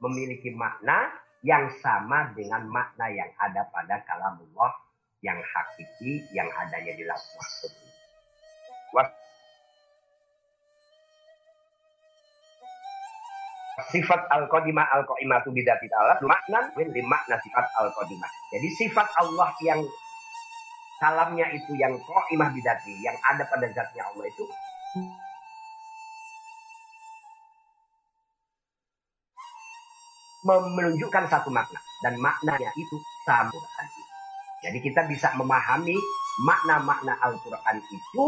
memiliki 0.03 0.51
makna 0.55 1.13
yang 1.45 1.69
sama 1.85 2.33
dengan 2.33 2.65
makna 2.67 3.13
yang 3.13 3.29
ada 3.37 3.69
pada 3.69 4.01
kalamullah 4.09 4.73
yang 5.21 5.37
hakiki 5.41 6.25
yang 6.33 6.49
adanya 6.57 6.93
di 6.97 7.05
mahfuz. 7.05 7.73
Sifat 13.91 14.31
al-qadimah 14.31 14.87
al-qaimatu 14.87 15.51
bidati 15.51 15.91
ta'ala 15.91 16.23
makna 16.23 16.71
di 16.79 17.03
makna 17.03 17.37
sifat 17.43 17.67
al-qadimah. 17.83 18.31
Jadi 18.55 18.69
sifat 18.79 19.09
Allah 19.19 19.51
yang 19.67 19.83
kalamnya 21.03 21.51
itu 21.53 21.75
yang 21.75 21.99
qaimah 21.99 22.49
bidati 22.55 22.95
yang 23.03 23.17
ada 23.27 23.45
pada 23.51 23.67
zatnya 23.75 24.07
Allah 24.09 24.25
itu 24.31 24.45
menunjukkan 30.45 31.25
satu 31.33 31.49
makna 31.49 31.81
dan 32.05 32.21
maknanya 32.21 32.69
itu 32.77 32.97
sama 33.25 33.57
Jadi 34.61 34.79
kita 34.81 35.05
bisa 35.09 35.33
memahami 35.37 35.97
makna-makna 36.45 37.17
Al-Quran 37.21 37.81
itu 37.93 38.27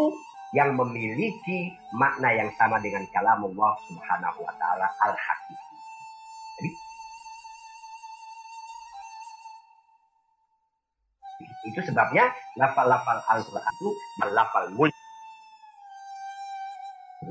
yang 0.56 0.76
memiliki 0.76 1.72
makna 1.96 2.32
yang 2.32 2.48
sama 2.56 2.80
dengan 2.80 3.04
kalamullah 3.12 3.76
subhanahu 3.88 4.40
wa 4.44 4.52
ta'ala 4.56 4.86
al-hakiki. 5.04 5.76
Jadi 6.56 6.70
itu 11.72 11.80
sebabnya 11.88 12.32
lafal-lafal 12.56 13.20
Al-Quran 13.32 13.72
itu 13.76 13.90
lafal 14.32 14.68
mul. 14.76 14.88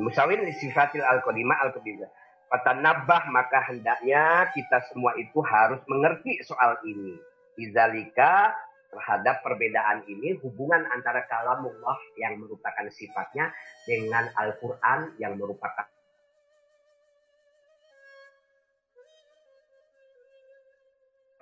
Musawin 0.02 0.44
sifatil 0.60 1.02
al-qadimah 1.02 1.58
al-qadimah 1.70 2.10
Kata 2.46 2.72
nabah 2.78 3.28
maka 3.34 3.60
hendaknya 3.68 4.48
kita 4.54 4.80
semua 4.94 5.18
itu 5.18 5.42
harus 5.42 5.82
mengerti 5.90 6.40
soal 6.46 6.78
ini. 6.86 7.18
Izalika 7.56 8.54
terhadap 8.94 9.44
perbedaan 9.44 10.08
ini 10.08 10.40
hubungan 10.40 10.88
antara 10.94 11.28
kalamullah 11.28 12.00
yang 12.16 12.40
merupakan 12.40 12.88
sifatnya 12.94 13.52
dengan 13.84 14.32
Al-Quran 14.40 15.20
yang 15.20 15.36
merupakan 15.36 15.84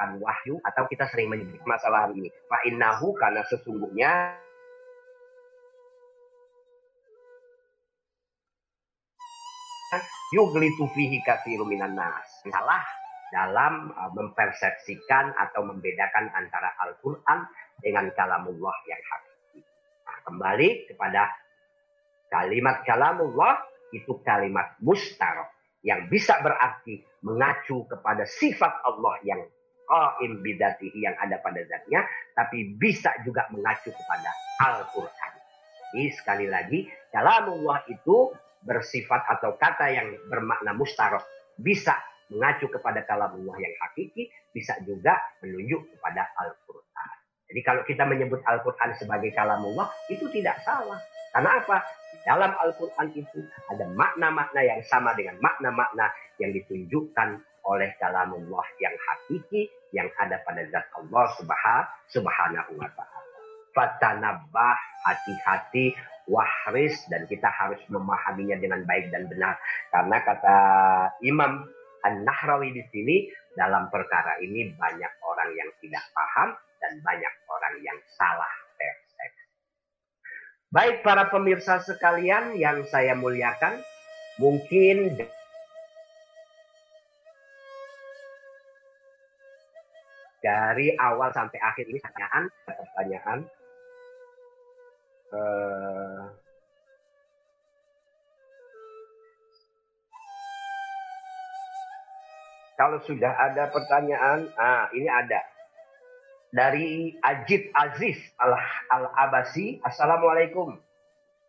wahyu 0.03 0.59
atau 0.67 0.83
kita 0.91 1.07
sering 1.07 1.31
menyebut 1.31 1.63
masalah 1.63 2.11
ini. 2.11 2.27
Fa'innahu 2.51 3.15
karena 3.15 3.39
sesungguhnya 3.47 4.35
yuglitu 10.33 10.89
fihi 10.97 11.21
nas. 11.93 12.27
Salah 12.49 12.83
dalam 13.33 13.89
uh, 13.97 14.11
mempersepsikan 14.13 15.33
atau 15.33 15.65
membedakan 15.65 16.29
antara 16.37 16.69
Al-Quran 16.85 17.49
dengan 17.81 18.09
kalamullah 18.13 18.77
yang 18.85 19.01
hakiki. 19.01 19.61
Nah, 20.05 20.17
kembali 20.29 20.69
kepada 20.93 21.33
kalimat 22.29 22.85
kalamullah 22.85 23.57
itu 23.89 24.21
kalimat 24.21 24.77
mustarok 24.81 25.49
yang 25.81 26.05
bisa 26.09 26.37
berarti 26.45 27.01
mengacu 27.25 27.89
kepada 27.89 28.23
sifat 28.25 28.85
Allah 28.85 29.17
yang 29.25 29.41
qaim 29.83 30.39
bidatihi 30.39 31.03
yang 31.03 31.17
ada 31.19 31.41
pada 31.43 31.59
zatnya, 31.67 32.07
tapi 32.37 32.77
bisa 32.79 33.11
juga 33.27 33.49
mengacu 33.51 33.91
kepada 33.91 34.29
Al-Quran. 34.63 35.31
Jadi 35.93 36.05
sekali 36.15 36.47
lagi, 36.49 36.87
kalamullah 37.11 37.83
itu 37.91 38.31
bersifat 38.63 39.27
atau 39.27 39.55
kata 39.59 39.91
yang 39.91 40.07
bermakna 40.31 40.75
mustarok 40.75 41.23
bisa 41.59 41.95
mengacu 42.31 42.65
kepada 42.71 43.03
kalamullah 43.05 43.55
yang 43.59 43.73
hakiki, 43.83 44.31
bisa 44.55 44.73
juga 44.87 45.19
menunjuk 45.43 45.85
kepada 45.93 46.31
Al-Quran. 46.41 47.15
Jadi 47.51 47.61
kalau 47.61 47.81
kita 47.85 48.03
menyebut 48.07 48.41
Al-Quran 48.41 48.97
sebagai 48.97 49.29
kalamullah, 49.35 49.91
itu 50.09 50.25
tidak 50.33 50.57
salah. 50.65 50.97
Karena 51.35 51.61
apa? 51.61 51.77
dalam 52.23 52.55
Al-Quran 52.55 53.07
itu 53.13 53.43
ada 53.67 53.85
makna-makna 53.91 54.61
yang 54.63 54.81
sama 54.87 55.11
dengan 55.13 55.35
makna-makna 55.43 56.07
yang 56.39 56.55
ditunjukkan 56.55 57.43
oleh 57.63 57.91
kalamullah 57.99 58.63
yang 58.79 58.95
hakiki, 58.95 59.71
yang 59.95 60.07
ada 60.19 60.39
pada 60.43 60.63
zat 60.71 60.87
Allah 60.95 61.25
subhanahu 62.11 62.71
wa 62.79 62.89
ta'ala. 62.91 63.12
Fatanabah 63.73 64.77
hati-hati 65.03 65.93
wahris 66.29 67.03
dan 67.11 67.27
kita 67.27 67.51
harus 67.51 67.81
memahaminya 67.91 68.55
dengan 68.55 68.87
baik 68.87 69.11
dan 69.11 69.27
benar 69.27 69.59
karena 69.91 70.17
kata 70.23 70.57
Imam 71.19 71.67
An-Nahrawi 72.03 72.71
di 72.71 72.83
sini 72.91 73.27
dalam 73.55 73.87
perkara 73.87 74.39
ini 74.43 74.71
banyak 74.75 75.13
orang 75.23 75.49
yang 75.55 75.69
tidak 75.79 76.03
paham 76.15 76.55
dan 76.83 76.93
banyak 76.99 77.33
orang 77.47 77.75
yang 77.79 77.95
salah 78.19 78.53
persepsi. 78.75 79.47
Baik 80.67 80.99
para 80.99 81.31
pemirsa 81.31 81.79
sekalian 81.79 82.59
yang 82.59 82.83
saya 82.91 83.15
muliakan, 83.15 83.79
mungkin 84.35 85.15
dari 90.43 90.91
awal 90.99 91.31
sampai 91.31 91.59
akhir 91.63 91.87
ini 91.87 92.03
pertanyaan, 92.03 92.43
pertanyaan. 92.67 93.39
Uh, 95.33 96.29
kalau 102.77 103.01
sudah 103.01 103.33
ada 103.33 103.73
pertanyaan, 103.73 104.45
ah 104.61 104.93
ini 104.93 105.09
ada 105.09 105.41
dari 106.53 107.17
Ajib 107.25 107.73
Aziz 107.73 108.21
Al-Abasi. 108.93 109.81
Assalamualaikum. 109.81 110.77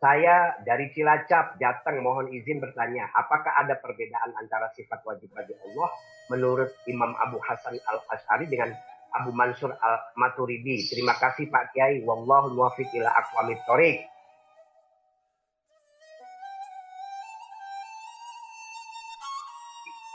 Saya 0.01 0.57
dari 0.64 0.89
Cilacap, 0.97 1.61
Jateng, 1.61 2.01
mohon 2.01 2.32
izin 2.32 2.64
bertanya, 2.64 3.12
apakah 3.12 3.53
ada 3.53 3.76
perbedaan 3.76 4.32
antara 4.41 4.72
sifat 4.72 5.05
wajib 5.05 5.28
bagi 5.37 5.53
Allah 5.61 5.89
menurut 6.32 6.72
Imam 6.89 7.12
Abu 7.20 7.37
Hasan 7.45 7.76
Al-Ash'ari 7.85 8.49
dengan 8.49 8.72
Abu 9.14 9.30
Mansur 9.30 9.70
Al-Maturidi? 9.70 10.90
Terima 10.90 11.14
kasih 11.14 11.46
Pak 11.46 11.70
Kiai. 11.70 12.02
Wallahu 12.02 12.54
muwafiq 12.54 12.90
ila 12.98 13.10
aqwamit 13.14 13.62
thoriq. 13.66 14.02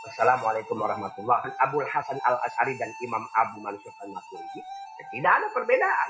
Assalamualaikum 0.09 0.75
warahmatullahi 0.75 1.47
wabarakatuh. 1.47 1.63
Abu 1.63 1.77
Hasan 1.87 2.19
Al 2.27 2.35
Ashari 2.43 2.75
dan 2.75 2.91
Imam 2.99 3.23
Abu 3.39 3.63
Mansur 3.63 3.93
Al 4.03 4.11
Maturidi 4.11 4.59
tidak 5.15 5.31
ada 5.31 5.47
perbedaan 5.55 6.09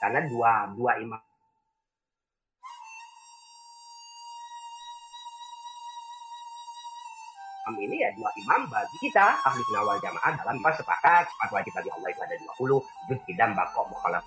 karena 0.00 0.20
dua 0.24 0.52
dua 0.72 0.92
imam 0.96 1.20
ini 7.78 8.02
ya 8.02 8.10
dua 8.16 8.30
imam 8.34 8.66
bagi 8.66 8.96
kita 9.04 9.38
ahli 9.46 9.62
nawal 9.70 9.98
jamaah 10.02 10.32
dalam 10.40 10.56
pas 10.64 10.74
sepakat 10.74 11.28
sifat 11.30 11.48
wajib 11.54 11.72
bagi 11.76 11.90
Allah 11.94 12.08
itu 12.10 12.20
ada 12.24 12.34
20 12.34 12.58
wujud 12.58 13.18
tidak 13.28 13.48
bakok 13.54 13.86
mukhalaf 13.92 14.24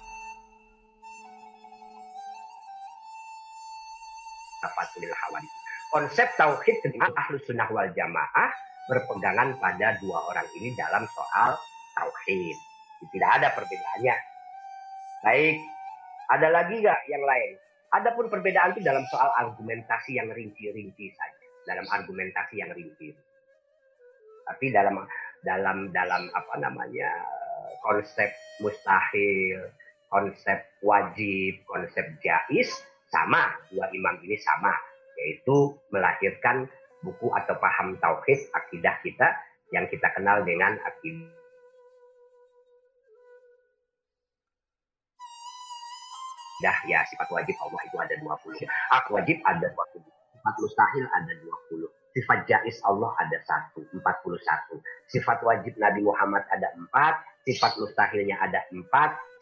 konsep 5.93 6.27
tauhid 6.39 6.81
dengan 6.81 7.13
ahlu 7.13 7.37
sunnah 7.45 7.69
wal 7.69 7.85
jamaah 7.93 8.49
berpegangan 8.89 9.55
pada 9.61 9.95
dua 10.01 10.19
orang 10.27 10.47
ini 10.59 10.73
dalam 10.73 11.05
soal 11.13 11.53
tauhid. 11.93 12.57
Tidak 13.03 13.29
ada 13.29 13.53
perbedaannya. 13.53 14.15
Baik, 15.23 15.55
ada 16.31 16.47
lagi 16.49 16.81
nggak 16.81 17.01
yang 17.11 17.23
lain? 17.23 17.51
Adapun 17.93 18.25
perbedaan 18.31 18.73
itu 18.73 18.81
dalam 18.81 19.05
soal 19.11 19.29
argumentasi 19.37 20.17
yang 20.17 20.33
rinci-rinci 20.33 21.13
saja, 21.13 21.45
dalam 21.69 21.85
argumentasi 21.85 22.57
yang 22.57 22.73
rinci. 22.73 23.13
Tapi 24.43 24.75
dalam 24.75 24.99
dalam 25.43 25.91
dalam 25.91 26.23
apa 26.31 26.53
namanya 26.59 27.09
konsep 27.83 28.31
mustahil, 28.63 29.71
konsep 30.07 30.59
wajib, 30.83 31.59
konsep 31.67 32.05
jais 32.23 32.69
sama. 33.11 33.51
Dua 33.71 33.87
imam 33.91 34.19
ini 34.23 34.39
sama, 34.39 34.71
yaitu 35.19 35.75
melahirkan 35.91 36.67
buku 37.03 37.27
atau 37.35 37.55
paham 37.59 37.99
tauhid 37.99 38.39
akidah 38.55 38.95
kita 39.03 39.27
yang 39.75 39.85
kita 39.91 40.07
kenal 40.15 40.43
dengan 40.47 40.79
akidah. 40.87 41.31
Ya 46.87 47.03
sifat 47.11 47.27
wajib. 47.27 47.55
Allah 47.59 47.81
itu 47.83 47.97
ada 47.99 48.15
20 48.23 48.63
hak 48.63 49.05
wajib 49.11 49.37
ada 49.43 49.67
20 49.67 49.99
sifat 50.43 50.55
mustahil 50.59 51.05
ada 51.11 51.33
20 51.39 52.02
sifat 52.13 52.45
jais 52.45 52.77
Allah 52.85 53.11
ada 53.17 53.37
satu 53.41 53.81
41 53.89 54.37
sifat 55.09 55.41
wajib 55.41 55.73
Nabi 55.81 56.05
Muhammad 56.05 56.45
ada 56.53 56.69
4 56.77 57.49
sifat 57.49 57.75
mustahilnya 57.81 58.37
ada 58.39 58.61
4 58.69 58.85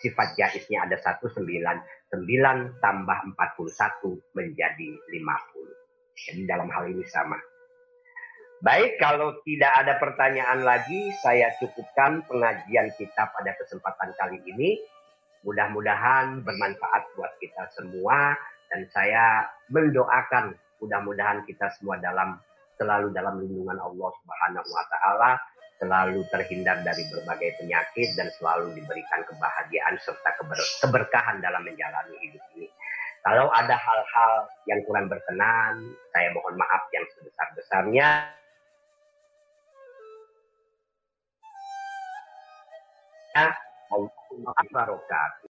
sifat 0.01 0.28
jaisnya 0.39 0.88
ada 0.88 0.97
satu 0.97 1.28
9 1.30 1.45
9 1.45 2.82
tambah 2.82 3.17
41 3.36 4.36
menjadi 4.36 4.89
50 5.11 5.82
jadi 6.28 6.41
dalam 6.45 6.69
hal 6.69 6.89
ini 6.91 7.05
sama. 7.09 7.38
Baik, 8.61 9.01
kalau 9.01 9.41
tidak 9.41 9.74
ada 9.74 9.97
pertanyaan 9.97 10.61
lagi, 10.61 11.09
saya 11.26 11.49
cukupkan 11.57 12.22
pengajian 12.30 12.93
kita 12.93 13.34
pada 13.34 13.57
kesempatan 13.57 14.13
kali 14.13 14.38
ini. 14.45 14.78
Mudah-mudahan 15.41 16.45
bermanfaat 16.45 17.17
buat 17.17 17.34
kita 17.41 17.74
semua 17.74 18.38
dan 18.69 18.86
saya 18.93 19.49
mendoakan 19.74 20.53
mudah-mudahan 20.78 21.41
kita 21.49 21.74
semua 21.74 21.97
dalam 21.97 22.38
selalu 22.82 23.13
dalam 23.13 23.38
lindungan 23.38 23.77
Allah 23.77 24.09
Subhanahu 24.09 24.65
wa 24.73 24.84
taala, 24.89 25.32
selalu 25.77 26.25
terhindar 26.34 26.82
dari 26.82 27.05
berbagai 27.13 27.61
penyakit 27.61 28.09
dan 28.17 28.34
selalu 28.41 28.73
diberikan 28.73 29.21
kebahagiaan 29.29 30.01
serta 30.01 30.34
keber 30.41 30.57
keberkahan 30.82 31.38
dalam 31.45 31.61
menjalani 31.61 32.17
hidup 32.25 32.41
ini. 32.57 32.65
Kalau 33.21 33.53
ada 33.53 33.77
hal-hal 33.77 34.34
yang 34.65 34.82
kurang 34.89 35.05
berkenan, 35.05 35.93
saya 36.09 36.34
mohon 36.34 36.57
maaf 36.57 36.89
yang 36.89 37.05
sebesar-besarnya. 37.13 38.09
Allahumma 43.93 44.51
barokat. 44.73 45.32